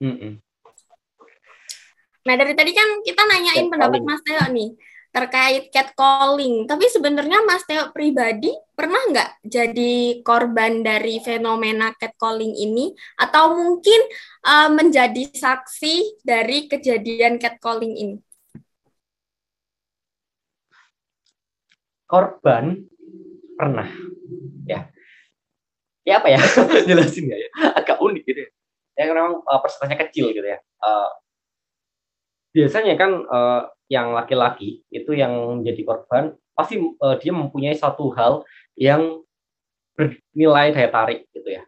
Mm 0.00 0.16
-mm. 0.16 0.32
Nah 2.24 2.34
dari 2.40 2.56
tadi 2.56 2.72
kan 2.72 2.88
kita 3.04 3.22
nanyain 3.28 3.68
ya, 3.68 3.72
pendapat 3.72 4.00
Mas 4.00 4.20
Teo 4.24 4.44
nih. 4.48 4.72
Terkait 5.14 5.70
catcalling. 5.70 6.66
Tapi 6.66 6.90
sebenarnya 6.90 7.46
Mas 7.46 7.62
Teo 7.62 7.94
pribadi 7.94 8.50
pernah 8.74 8.98
nggak 8.98 9.46
jadi 9.46 10.18
korban 10.26 10.82
dari 10.82 11.22
fenomena 11.22 11.94
catcalling 11.94 12.50
ini? 12.50 12.90
Atau 13.14 13.54
mungkin 13.54 14.00
uh, 14.42 14.74
menjadi 14.74 15.30
saksi 15.30 16.26
dari 16.26 16.66
kejadian 16.66 17.38
catcalling 17.38 17.94
ini? 17.94 18.16
Korban 22.10 22.82
pernah, 23.54 23.86
ya. 24.66 24.90
Ya 26.02 26.20
apa 26.20 26.28
ya? 26.28 26.42
Jelasin 26.90 27.30
ya, 27.30 27.38
ya. 27.38 27.50
Agak 27.78 28.02
unik 28.02 28.22
gitu 28.26 28.40
ya. 28.44 28.50
Ya 28.98 29.14
memang 29.14 29.40
uh, 29.46 29.58
persentasenya 29.62 29.98
kecil 30.10 30.34
gitu 30.34 30.44
ya. 30.44 30.58
Uh, 30.82 31.10
biasanya 32.54 32.94
kan 32.94 33.10
uh, 33.26 33.73
yang 33.88 34.16
laki-laki 34.16 34.80
itu 34.88 35.10
yang 35.12 35.60
menjadi 35.60 35.82
korban 35.84 36.24
pasti 36.54 36.80
uh, 36.80 37.16
dia 37.18 37.32
mempunyai 37.34 37.76
satu 37.76 38.14
hal 38.14 38.46
yang 38.78 39.20
bernilai 39.94 40.74
daya 40.74 40.90
tarik 40.90 41.26
gitu 41.34 41.48
ya. 41.60 41.62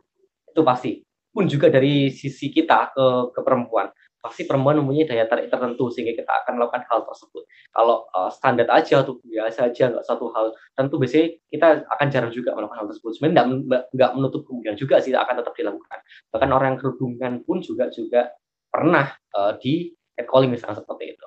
Itu 0.51 0.63
pasti. 0.67 1.03
Pun 1.31 1.45
juga 1.53 1.69
dari 1.69 2.09
sisi 2.09 2.49
kita 2.49 2.97
ke 2.97 3.07
ke 3.37 3.41
perempuan 3.45 3.93
pasti 4.27 4.43
perempuan 4.43 4.83
mempunyai 4.83 5.07
daya 5.07 5.23
tarik 5.31 5.47
tertentu 5.47 5.87
sehingga 5.87 6.19
kita 6.19 6.33
akan 6.43 6.59
melakukan 6.59 6.83
hal 6.91 7.07
tersebut. 7.07 7.47
Kalau 7.71 8.11
uh, 8.11 8.27
standar 8.35 8.67
aja 8.75 9.07
atau 9.07 9.23
biasa 9.23 9.71
aja 9.71 9.95
nggak 9.95 10.03
satu 10.03 10.35
hal 10.35 10.51
tentu 10.75 10.99
biasanya 10.99 11.39
kita 11.47 11.67
akan 11.87 12.07
jarang 12.11 12.33
juga 12.35 12.51
melakukan 12.59 12.83
hal 12.83 12.89
tersebut. 12.91 13.11
Sebenarnya 13.15 13.47
nggak 13.95 14.11
menutup 14.19 14.43
kemungkinan 14.51 14.75
juga 14.75 14.99
sih 14.99 15.15
akan 15.15 15.35
tetap 15.39 15.55
dilakukan. 15.55 15.99
Bahkan 16.35 16.49
orang 16.51 16.67
yang 16.75 16.79
kerudungan 16.83 17.33
pun 17.47 17.63
juga 17.63 17.87
juga 17.95 18.35
pernah 18.67 19.15
uh, 19.39 19.55
di 19.63 19.95
calling 20.17 20.51
misalnya 20.51 20.83
seperti 20.83 21.15
itu 21.15 21.27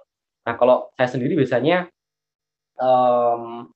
Nah, 0.49 0.57
kalau 0.57 0.89
saya 0.97 1.13
sendiri 1.13 1.37
biasanya 1.37 1.85
um, 2.81 3.69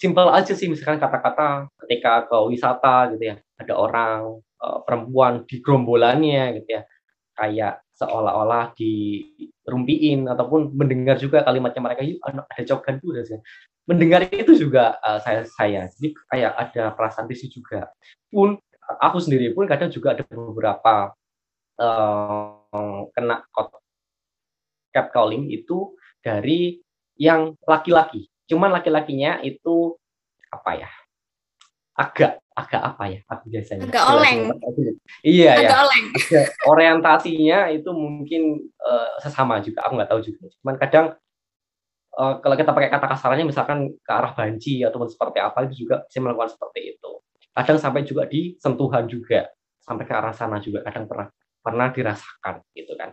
simple 0.00 0.32
aja 0.32 0.56
sih 0.56 0.72
misalkan 0.72 0.96
kata-kata 0.96 1.68
ketika 1.84 2.24
ke 2.32 2.36
wisata 2.48 3.12
gitu 3.12 3.28
ya, 3.28 3.36
ada 3.60 3.74
orang 3.76 4.40
uh, 4.64 4.80
perempuan 4.88 5.44
di 5.44 5.60
gerombolannya 5.60 6.64
gitu 6.64 6.80
ya, 6.80 6.82
kayak 7.36 7.84
seolah-olah 7.92 8.72
dirumpiin 8.72 10.24
ataupun 10.32 10.72
mendengar 10.72 11.20
juga 11.20 11.44
kalimatnya 11.44 11.84
mereka 11.84 12.02
yuk 12.08 12.24
ada 12.24 12.62
cokan 12.64 12.96
tuh 13.04 13.20
sih 13.20 13.36
mendengar 13.88 14.28
itu 14.28 14.52
juga 14.52 15.00
uh, 15.00 15.16
saya 15.24 15.48
saya. 15.48 15.88
Jadi 15.96 16.12
kayak 16.28 16.52
ada 16.52 16.92
perasaan 16.92 17.24
risih 17.24 17.48
juga. 17.48 17.88
Pun 18.28 18.60
aku 19.00 19.16
sendiri 19.16 19.56
pun 19.56 19.64
kadang 19.64 19.88
juga 19.88 20.12
ada 20.12 20.22
beberapa 20.28 21.16
uh, 21.80 23.08
kena 23.16 23.48
catcalling 24.92 25.50
itu 25.52 25.94
dari 26.22 26.80
yang 27.18 27.54
laki-laki. 27.66 28.30
Cuman 28.48 28.72
laki-lakinya 28.72 29.42
itu 29.44 29.98
apa 30.48 30.86
ya? 30.86 30.90
Agak 31.98 32.38
agak 32.54 32.82
apa 32.82 33.04
ya? 33.10 33.20
Aku 33.26 33.44
biasanya. 33.50 33.86
Agak 33.90 34.04
oleng. 34.14 34.40
Iya 35.22 35.52
agak 35.58 35.70
ya. 35.70 35.82
oleng. 35.84 36.06
orientasinya 36.72 37.58
itu 37.74 37.90
mungkin 37.90 38.42
uh, 38.82 39.18
sesama 39.22 39.58
juga. 39.60 39.84
Aku 39.86 39.98
nggak 39.98 40.10
tahu 40.10 40.20
juga. 40.22 40.46
Cuman 40.62 40.74
kadang 40.78 41.06
uh, 42.18 42.34
kalau 42.42 42.56
kita 42.58 42.70
pakai 42.74 42.90
kata 42.90 43.06
kasarnya 43.06 43.44
misalkan 43.46 43.94
ke 43.98 44.10
arah 44.10 44.34
banci 44.34 44.82
ataupun 44.82 45.10
seperti 45.10 45.38
apa 45.38 45.66
itu 45.70 45.86
juga 45.86 46.06
bisa 46.06 46.18
melakukan 46.22 46.50
seperti 46.54 46.98
itu. 46.98 47.10
Kadang 47.54 47.78
sampai 47.82 48.06
juga 48.06 48.22
di 48.30 48.54
sentuhan 48.62 49.10
juga 49.10 49.50
sampai 49.82 50.04
ke 50.04 50.14
arah 50.14 50.34
sana 50.36 50.60
juga 50.60 50.84
kadang 50.84 51.08
pernah 51.08 51.26
pernah 51.58 51.88
dirasakan 51.90 52.62
gitu 52.74 52.94
kan. 52.94 53.10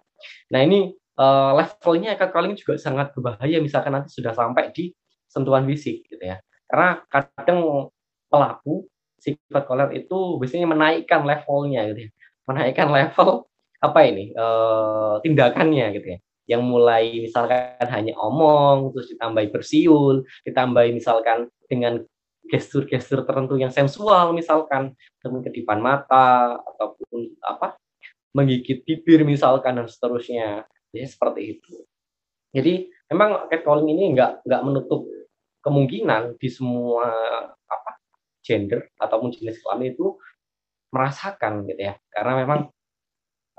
Nah 0.54 0.60
ini 0.62 0.94
uh, 1.20 1.52
levelnya 1.56 2.16
calling 2.20 2.56
juga 2.56 2.80
sangat 2.80 3.12
berbahaya 3.16 3.58
misalkan 3.64 3.96
nanti 3.96 4.12
sudah 4.12 4.36
sampai 4.36 4.72
di 4.72 4.92
sentuhan 5.28 5.68
fisik 5.68 6.08
gitu 6.08 6.24
ya. 6.24 6.40
Karena 6.68 7.04
kadang 7.12 7.90
pelaku 8.32 8.88
sifat 9.20 9.64
koler 9.66 9.90
itu 9.98 10.38
biasanya 10.38 10.68
menaikkan 10.70 11.26
levelnya 11.26 11.92
gitu 11.92 12.08
ya. 12.08 12.12
Menaikkan 12.46 12.88
level 12.94 13.50
apa 13.82 14.00
ini? 14.06 14.32
Uh, 14.38 15.20
tindakannya 15.26 15.86
gitu 15.98 16.08
ya. 16.16 16.20
Yang 16.46 16.62
mulai 16.62 17.04
misalkan 17.26 17.90
hanya 17.90 18.14
omong, 18.22 18.94
terus 18.94 19.10
ditambahi 19.18 19.50
bersiul, 19.50 20.22
ditambahi 20.46 20.94
misalkan 20.94 21.50
dengan 21.66 22.06
gestur-gestur 22.46 23.26
tertentu 23.26 23.58
yang 23.58 23.74
sensual 23.74 24.30
misalkan, 24.38 24.94
dengan 25.18 25.42
kedipan 25.42 25.82
mata 25.82 26.62
ataupun 26.62 27.34
apa 27.42 27.74
menggigit 28.38 28.86
bibir 28.86 29.26
misalkan 29.26 29.82
dan 29.82 29.88
seterusnya 29.90 30.70
jadi 30.96 31.08
seperti 31.12 31.42
itu. 31.60 31.76
Jadi 32.56 32.88
memang 33.12 33.52
catcalling 33.52 33.92
ini 33.92 34.16
nggak 34.16 34.48
nggak 34.48 34.62
menutup 34.64 35.04
kemungkinan 35.60 36.40
di 36.40 36.48
semua 36.48 37.12
apa 37.52 37.92
gender 38.40 38.96
ataupun 38.96 39.36
jenis 39.36 39.60
kelamin 39.60 39.92
itu 39.92 40.16
merasakan 40.96 41.68
gitu 41.68 41.82
ya. 41.92 42.00
Karena 42.08 42.34
memang 42.40 42.60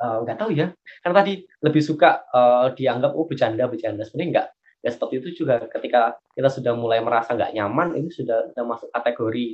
uh, 0.00 0.18
nggak 0.24 0.38
tahu 0.40 0.50
ya. 0.56 0.72
Karena 1.04 1.14
tadi 1.20 1.44
lebih 1.60 1.82
suka 1.84 2.24
uh, 2.32 2.72
dianggap 2.72 3.12
oh 3.12 3.28
bercanda 3.28 3.68
bercanda 3.68 4.02
sebenarnya 4.08 4.30
nggak 4.32 4.48
ya 4.86 4.90
seperti 4.94 5.14
itu 5.18 5.28
juga 5.44 5.60
ketika 5.66 6.14
kita 6.32 6.48
sudah 6.48 6.72
mulai 6.78 7.02
merasa 7.02 7.34
nggak 7.34 7.52
nyaman 7.58 7.98
ini 7.98 8.08
sudah, 8.08 8.54
sudah 8.54 8.64
masuk 8.64 8.88
kategori 8.94 9.46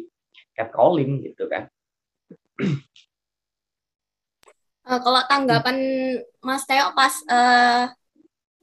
catcalling 0.54 1.24
gitu 1.26 1.50
kan. 1.50 1.66
Uh, 4.82 4.98
kalau 4.98 5.22
tanggapan 5.30 5.78
Mas 6.42 6.66
Teo 6.66 6.90
pas 6.92 7.14
uh, 7.30 7.86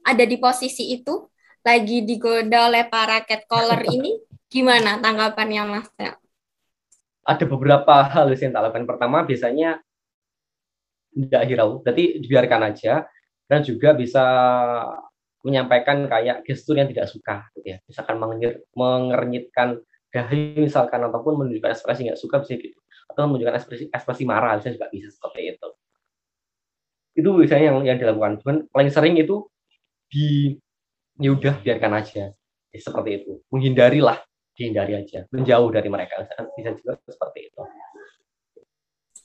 ada 0.04 0.24
di 0.24 0.36
posisi 0.36 0.92
itu, 0.92 1.28
lagi 1.64 2.04
digoda 2.04 2.68
oleh 2.68 2.84
para 2.88 3.24
catcaller 3.24 3.80
ini, 3.88 4.20
gimana 4.52 5.00
tanggapannya 5.00 5.62
Mas 5.64 5.88
Teo? 5.96 6.16
Ada 7.24 7.44
beberapa 7.48 8.04
hal 8.04 8.32
yang 8.32 8.52
tak. 8.52 8.84
Pertama, 8.84 9.24
biasanya 9.24 9.80
tidak 11.10 11.42
hirau, 11.48 11.80
berarti 11.80 12.20
dibiarkan 12.20 12.62
aja, 12.68 13.08
dan 13.48 13.60
juga 13.64 13.96
bisa 13.96 14.24
menyampaikan 15.40 16.04
kayak 16.04 16.44
gestur 16.44 16.76
yang 16.76 16.88
tidak 16.88 17.08
suka, 17.08 17.48
gitu 17.56 17.76
ya. 17.76 17.78
Misalkan 17.88 18.20
mengernyitkan 18.76 19.80
dahi 20.10 20.58
misalkan 20.58 21.06
ataupun 21.06 21.38
menunjukkan 21.38 21.70
ekspresi 21.70 22.10
nggak 22.10 22.18
suka 22.18 22.42
bisa 22.42 22.58
gitu 22.58 22.78
atau 23.10 23.30
menunjukkan 23.30 23.56
ekspresi 23.62 23.84
ekspresi 23.94 24.22
marah 24.26 24.58
bisa 24.58 24.74
juga 24.74 24.90
bisa 24.90 25.08
seperti 25.10 25.54
itu 25.54 25.68
itu 27.20 27.30
biasanya 27.30 27.64
yang 27.72 27.78
yang 27.84 27.98
dilakukan 28.00 28.40
cuman 28.42 28.56
paling 28.72 28.90
sering 28.90 29.14
itu 29.20 29.46
di 30.10 30.56
ya 31.20 31.30
udah 31.36 31.54
biarkan 31.60 31.92
aja 32.00 32.32
ya, 32.72 32.78
seperti 32.80 33.10
itu 33.22 33.32
menghindarilah 33.52 34.18
dihindari 34.56 34.98
aja 34.98 35.28
menjauh 35.30 35.70
dari 35.70 35.88
mereka 35.88 36.26
bisa 36.56 36.74
juga 36.74 36.98
seperti 37.06 37.52
itu 37.52 37.60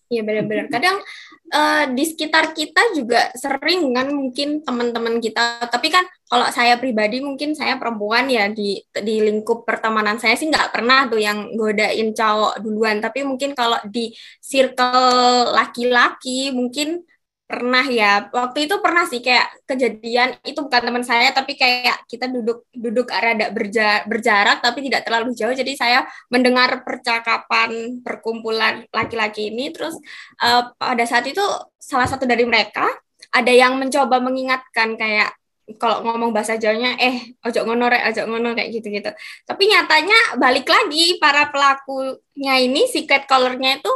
Iya 0.05 0.21
benar-benar. 0.21 0.69
Kadang 0.69 1.01
uh, 1.49 1.85
di 1.89 2.03
sekitar 2.05 2.53
kita 2.53 2.93
juga 2.93 3.33
sering 3.33 3.89
kan 3.89 4.13
mungkin 4.13 4.61
teman-teman 4.61 5.17
kita. 5.17 5.65
Tapi 5.65 5.89
kan 5.89 6.05
kalau 6.29 6.45
saya 6.53 6.77
pribadi 6.77 7.25
mungkin 7.25 7.57
saya 7.57 7.81
perempuan 7.81 8.29
ya 8.29 8.45
di 8.53 8.77
di 8.93 9.15
lingkup 9.25 9.65
pertemanan 9.65 10.21
saya 10.21 10.37
sih 10.37 10.45
nggak 10.45 10.77
pernah 10.77 11.09
tuh 11.09 11.17
yang 11.17 11.57
godain 11.57 12.13
cowok 12.13 12.61
duluan. 12.61 13.01
Tapi 13.01 13.25
mungkin 13.25 13.57
kalau 13.57 13.81
di 13.89 14.13
circle 14.45 15.57
laki-laki 15.57 16.53
mungkin 16.53 17.01
pernah 17.45 17.85
ya. 17.85 18.27
Waktu 18.33 18.65
itu 18.65 18.75
pernah 18.81 19.05
sih 19.05 19.21
kayak 19.21 19.65
kejadian 19.69 20.37
itu 20.41 20.59
bukan 20.65 20.81
teman 20.81 21.05
saya 21.05 21.29
tapi 21.29 21.53
kayak 21.53 22.05
kita 22.09 22.25
duduk 22.29 22.65
duduk 22.73 23.07
rada 23.09 23.53
berja, 23.53 24.01
berjarak 24.09 24.65
tapi 24.65 24.85
tidak 24.89 25.05
terlalu 25.05 25.31
jauh. 25.37 25.53
Jadi 25.53 25.77
saya 25.77 26.03
mendengar 26.33 26.81
percakapan 26.81 28.01
perkumpulan 28.01 28.83
laki-laki 28.89 29.53
ini 29.53 29.69
terus 29.69 29.93
uh, 30.41 30.73
pada 30.75 31.05
saat 31.05 31.29
itu 31.29 31.41
salah 31.77 32.09
satu 32.09 32.25
dari 32.25 32.43
mereka 32.43 32.89
ada 33.29 33.53
yang 33.53 33.77
mencoba 33.77 34.17
mengingatkan 34.17 34.97
kayak 34.97 35.33
kalau 35.81 36.05
ngomong 36.05 36.29
bahasa 36.29 36.61
Jawanya 36.61 36.93
eh 37.01 37.33
ojo 37.41 37.65
ngono 37.65 37.89
rek 37.89 38.13
ojo 38.13 38.21
ngono 38.29 38.53
kayak 38.53 38.69
gitu-gitu. 38.69 39.09
Tapi 39.49 39.63
nyatanya 39.65 40.37
balik 40.37 40.69
lagi 40.69 41.17
para 41.17 41.49
pelakunya 41.49 42.61
ini 42.61 42.85
si 42.85 43.09
cat 43.09 43.25
colornya 43.25 43.81
itu 43.81 43.89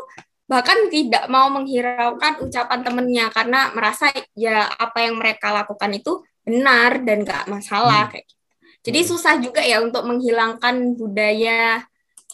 bahkan 0.50 0.90
tidak 0.90 1.30
mau 1.30 1.46
menghiraukan 1.54 2.42
ucapan 2.42 2.82
temennya 2.82 3.30
karena 3.30 3.70
merasa 3.78 4.10
ya 4.34 4.66
apa 4.66 5.06
yang 5.06 5.22
mereka 5.22 5.54
lakukan 5.54 5.94
itu 5.94 6.26
benar 6.42 7.06
dan 7.06 7.22
gak 7.22 7.46
masalah 7.46 8.10
hmm. 8.10 8.12
kayak 8.18 8.26
gitu. 8.26 8.42
Jadi 8.90 9.00
hmm. 9.06 9.10
susah 9.14 9.34
juga 9.38 9.62
ya 9.62 9.78
untuk 9.86 10.02
menghilangkan 10.10 10.98
budaya 10.98 11.86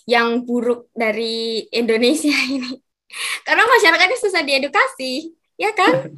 yang 0.08 0.48
buruk 0.48 0.88
dari 0.96 1.68
Indonesia 1.76 2.32
ini. 2.56 2.80
Karena 3.44 3.68
masyarakatnya 3.68 4.18
susah 4.18 4.42
diedukasi, 4.48 5.36
ya 5.60 5.76
kan? 5.76 6.16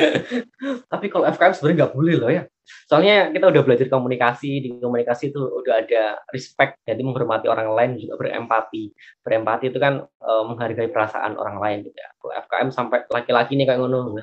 Tapi 0.92 1.06
kalau 1.12 1.28
FKM 1.28 1.54
sebenarnya 1.54 1.76
nggak 1.84 1.94
boleh 1.94 2.14
loh 2.16 2.30
ya. 2.32 2.42
Soalnya 2.88 3.30
kita 3.32 3.52
udah 3.52 3.62
belajar 3.64 3.86
komunikasi, 3.88 4.50
di 4.64 4.68
komunikasi 4.80 5.32
itu 5.32 5.40
udah 5.40 5.84
ada 5.84 6.18
respect, 6.32 6.80
jadi 6.84 7.00
menghormati 7.00 7.46
orang 7.48 7.72
lain 7.72 7.90
juga 8.00 8.20
berempati. 8.20 8.92
Berempati 9.20 9.68
itu 9.68 9.78
kan 9.80 10.04
e, 10.04 10.30
menghargai 10.48 10.88
perasaan 10.88 11.36
orang 11.36 11.60
lain 11.60 11.78
gitu 11.88 11.96
ya. 11.96 12.08
FKM 12.44 12.68
sampai 12.72 13.04
laki-laki 13.12 13.56
nih 13.56 13.68
kayak 13.68 13.80
ngono, 13.84 14.16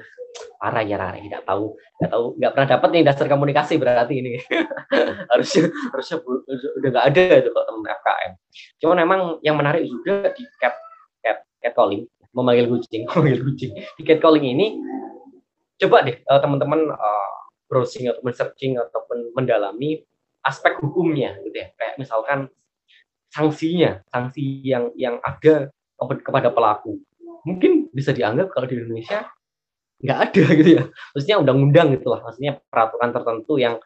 parah 0.61 0.83
ya 0.85 0.95
Rara 0.97 1.17
tidak 1.17 1.43
tahu 1.43 1.75
nggak 1.99 2.11
tahu 2.11 2.25
nggak 2.37 2.51
pernah 2.53 2.67
dapat 2.77 2.89
nih 2.93 3.03
dasar 3.03 3.25
komunikasi 3.27 3.73
berarti 3.81 4.13
ini 4.21 4.31
harusnya 5.31 5.73
harusnya 5.91 6.17
udah 6.77 6.89
nggak 6.93 7.05
ada 7.13 7.23
itu 7.41 7.49
teman 7.49 7.81
FKM 7.89 8.31
cuman 8.79 8.97
memang 9.03 9.19
yang 9.41 9.55
menarik 9.57 9.83
juga 9.85 10.31
di 10.31 10.43
cat 10.61 10.75
cat 11.25 11.37
cat 11.59 11.73
calling 11.73 12.05
memanggil 12.31 12.67
kucing 12.71 13.03
memanggil 13.09 13.41
kucing 13.43 13.71
di 13.75 14.01
cat 14.05 14.19
calling 14.21 14.45
ini 14.45 14.77
coba 15.81 16.05
deh 16.05 16.15
uh, 16.29 16.39
teman-teman 16.39 16.93
uh, 16.93 17.40
browsing 17.71 18.11
atau 18.11 18.19
searching 18.35 18.75
ataupun 18.75 19.31
mendalami 19.31 20.03
aspek 20.43 20.75
hukumnya 20.83 21.39
gitu 21.47 21.55
ya. 21.55 21.71
Kayak 21.79 21.95
misalkan 21.95 22.51
sanksinya 23.31 24.03
sanksi 24.11 24.59
yang 24.67 24.91
yang 24.99 25.23
ada 25.23 25.71
kepada 25.95 26.51
pelaku. 26.51 26.99
Mungkin 27.47 27.87
bisa 27.95 28.11
dianggap 28.11 28.51
kalau 28.51 28.67
di 28.67 28.75
Indonesia 28.75 29.31
nggak 30.03 30.19
ada 30.19 30.43
gitu 30.59 30.69
ya. 30.75 30.83
Maksudnya 31.15 31.37
undang-undang 31.39 31.87
gitulah. 31.95 32.19
Maksudnya 32.27 32.59
peraturan 32.67 33.15
tertentu 33.15 33.55
yang 33.55 33.79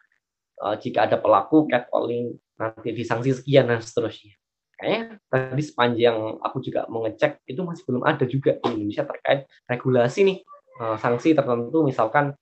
uh, 0.60 0.74
jika 0.74 1.06
ada 1.06 1.16
pelaku 1.22 1.70
catcalling 1.70 2.34
nanti 2.58 2.90
disanksi 2.90 3.36
sekian 3.36 3.70
dan 3.70 3.78
seterusnya. 3.78 4.34
Kayaknya 4.76 5.24
tadi 5.32 5.62
sepanjang 5.64 6.16
aku 6.44 6.60
juga 6.60 6.84
mengecek 6.92 7.40
itu 7.48 7.64
masih 7.64 7.84
belum 7.88 8.02
ada 8.04 8.24
juga 8.28 8.60
di 8.60 8.68
Indonesia 8.76 9.08
terkait 9.08 9.48
regulasi 9.68 10.20
nih 10.24 10.38
uh, 10.82 10.96
sanksi 11.00 11.32
tertentu. 11.32 11.84
Misalkan 11.84 12.36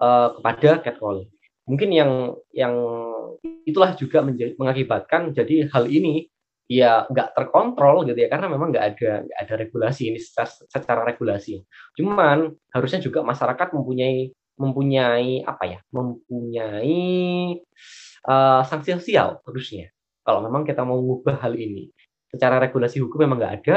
uh, 0.00 0.28
kepada 0.38 0.80
catcalling. 0.82 1.30
Mungkin 1.66 1.90
yang 1.90 2.36
yang 2.54 2.74
itulah 3.66 3.94
juga 3.98 4.22
menjadi, 4.22 4.54
mengakibatkan 4.54 5.34
jadi 5.34 5.66
hal 5.70 5.90
ini 5.90 6.30
ya 6.66 7.06
nggak 7.06 7.34
terkontrol 7.34 8.02
gitu 8.06 8.18
ya 8.18 8.26
karena 8.26 8.50
memang 8.50 8.74
nggak 8.74 8.86
ada 8.94 9.10
nggak 9.22 9.38
ada 9.38 9.54
regulasi 9.54 10.02
ini 10.14 10.18
secara, 10.22 10.50
secara 10.50 11.00
regulasi. 11.06 11.62
Cuman 11.98 12.54
harusnya 12.70 13.02
juga 13.02 13.22
masyarakat 13.26 13.74
mempunyai 13.74 14.30
mempunyai 14.56 15.44
apa 15.44 15.64
ya 15.68 15.78
mempunyai 15.92 16.96
uh, 18.24 18.62
sanksi 18.64 18.96
sosial 18.98 19.42
harusnya. 19.44 19.90
Kalau 20.26 20.42
memang 20.42 20.66
kita 20.66 20.82
mau 20.82 20.98
mengubah 20.98 21.38
hal 21.38 21.54
ini 21.54 21.94
secara 22.36 22.58
regulasi 22.60 23.00
hukum 23.00 23.24
memang 23.24 23.38
nggak 23.40 23.54
ada 23.62 23.76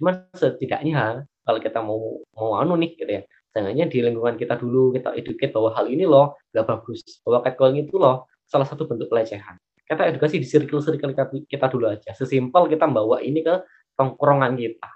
cuman 0.00 0.26
setidaknya 0.32 1.28
kalau 1.44 1.60
kita 1.60 1.78
mau 1.84 2.24
mau 2.32 2.56
anu 2.58 2.74
nih 2.80 2.96
gitu 2.96 3.12
ya 3.20 3.22
Jangannya 3.50 3.90
di 3.90 3.98
lingkungan 3.98 4.38
kita 4.38 4.54
dulu 4.58 4.94
kita 4.94 5.14
educate 5.18 5.50
bahwa 5.50 5.74
hal 5.74 5.90
ini 5.90 6.06
loh 6.06 6.38
nggak 6.54 6.66
bagus 6.66 7.02
bahwa 7.26 7.42
catcalling 7.42 7.86
itu 7.86 7.98
loh 7.98 8.30
salah 8.46 8.66
satu 8.66 8.86
bentuk 8.86 9.10
pelecehan 9.10 9.58
kita 9.90 10.06
edukasi 10.06 10.38
di 10.38 10.46
circle-circle 10.46 11.10
kita 11.50 11.66
dulu 11.66 11.90
aja. 11.90 12.14
Sesimpel 12.14 12.70
kita 12.70 12.86
bawa 12.86 13.18
ini 13.26 13.42
ke 13.42 13.66
tongkrongan 13.98 14.54
kita. 14.54 14.86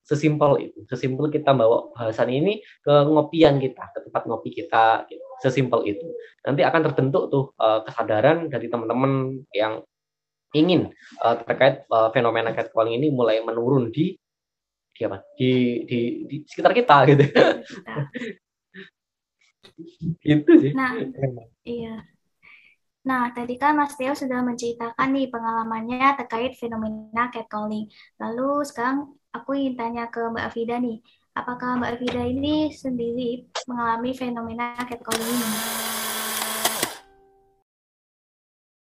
Sesimpel 0.00 0.72
itu. 0.72 0.80
Sesimpel 0.88 1.28
kita 1.28 1.52
bawa 1.52 1.92
bahasan 1.92 2.32
ini 2.32 2.64
ke 2.80 2.94
ngopian 3.04 3.60
kita, 3.60 3.92
ke 3.92 4.08
tempat 4.08 4.24
ngopi 4.24 4.56
kita. 4.56 5.04
Gitu. 5.12 5.20
Sesimpel 5.44 5.92
itu. 5.92 6.08
Nanti 6.40 6.64
akan 6.64 6.80
terbentuk 6.88 7.28
tuh 7.28 7.44
uh, 7.60 7.84
kesadaran 7.84 8.48
dari 8.48 8.72
teman-teman 8.72 9.44
yang 9.52 9.84
ingin 10.56 10.88
uh, 11.20 11.36
terkait 11.44 11.84
uh, 11.92 12.08
fenomena 12.08 12.56
catcalling 12.56 12.96
ini 12.96 13.12
mulai 13.12 13.44
menurun 13.44 13.92
di 13.92 14.16
di 15.00 15.08
apa? 15.08 15.18
Di 15.32 15.52
di, 15.88 15.98
di 16.28 16.36
sekitar 16.44 16.76
kita 16.76 16.96
gitu. 17.08 17.24
itu 20.20 20.52
sih. 20.60 20.72
Nah, 20.76 20.92
iya. 21.64 22.04
Nah, 23.00 23.32
tadi 23.32 23.56
kan 23.56 23.80
Mas 23.80 23.96
Teo 23.96 24.12
sudah 24.12 24.44
menceritakan 24.44 25.08
nih 25.16 25.32
pengalamannya 25.32 26.20
terkait 26.20 26.52
fenomena 26.60 27.32
catcalling. 27.32 27.88
Lalu 28.20 28.60
sekarang 28.68 29.16
aku 29.32 29.56
ingin 29.56 29.74
tanya 29.80 30.04
ke 30.12 30.20
Mbak 30.20 30.52
Fida 30.52 30.76
nih, 30.76 31.00
apakah 31.32 31.80
Mbak 31.80 31.96
Fida 31.96 32.22
ini 32.28 32.68
sendiri 32.76 33.48
mengalami 33.64 34.12
fenomena 34.12 34.76
catcalling 34.84 35.24
ini? 35.32 35.48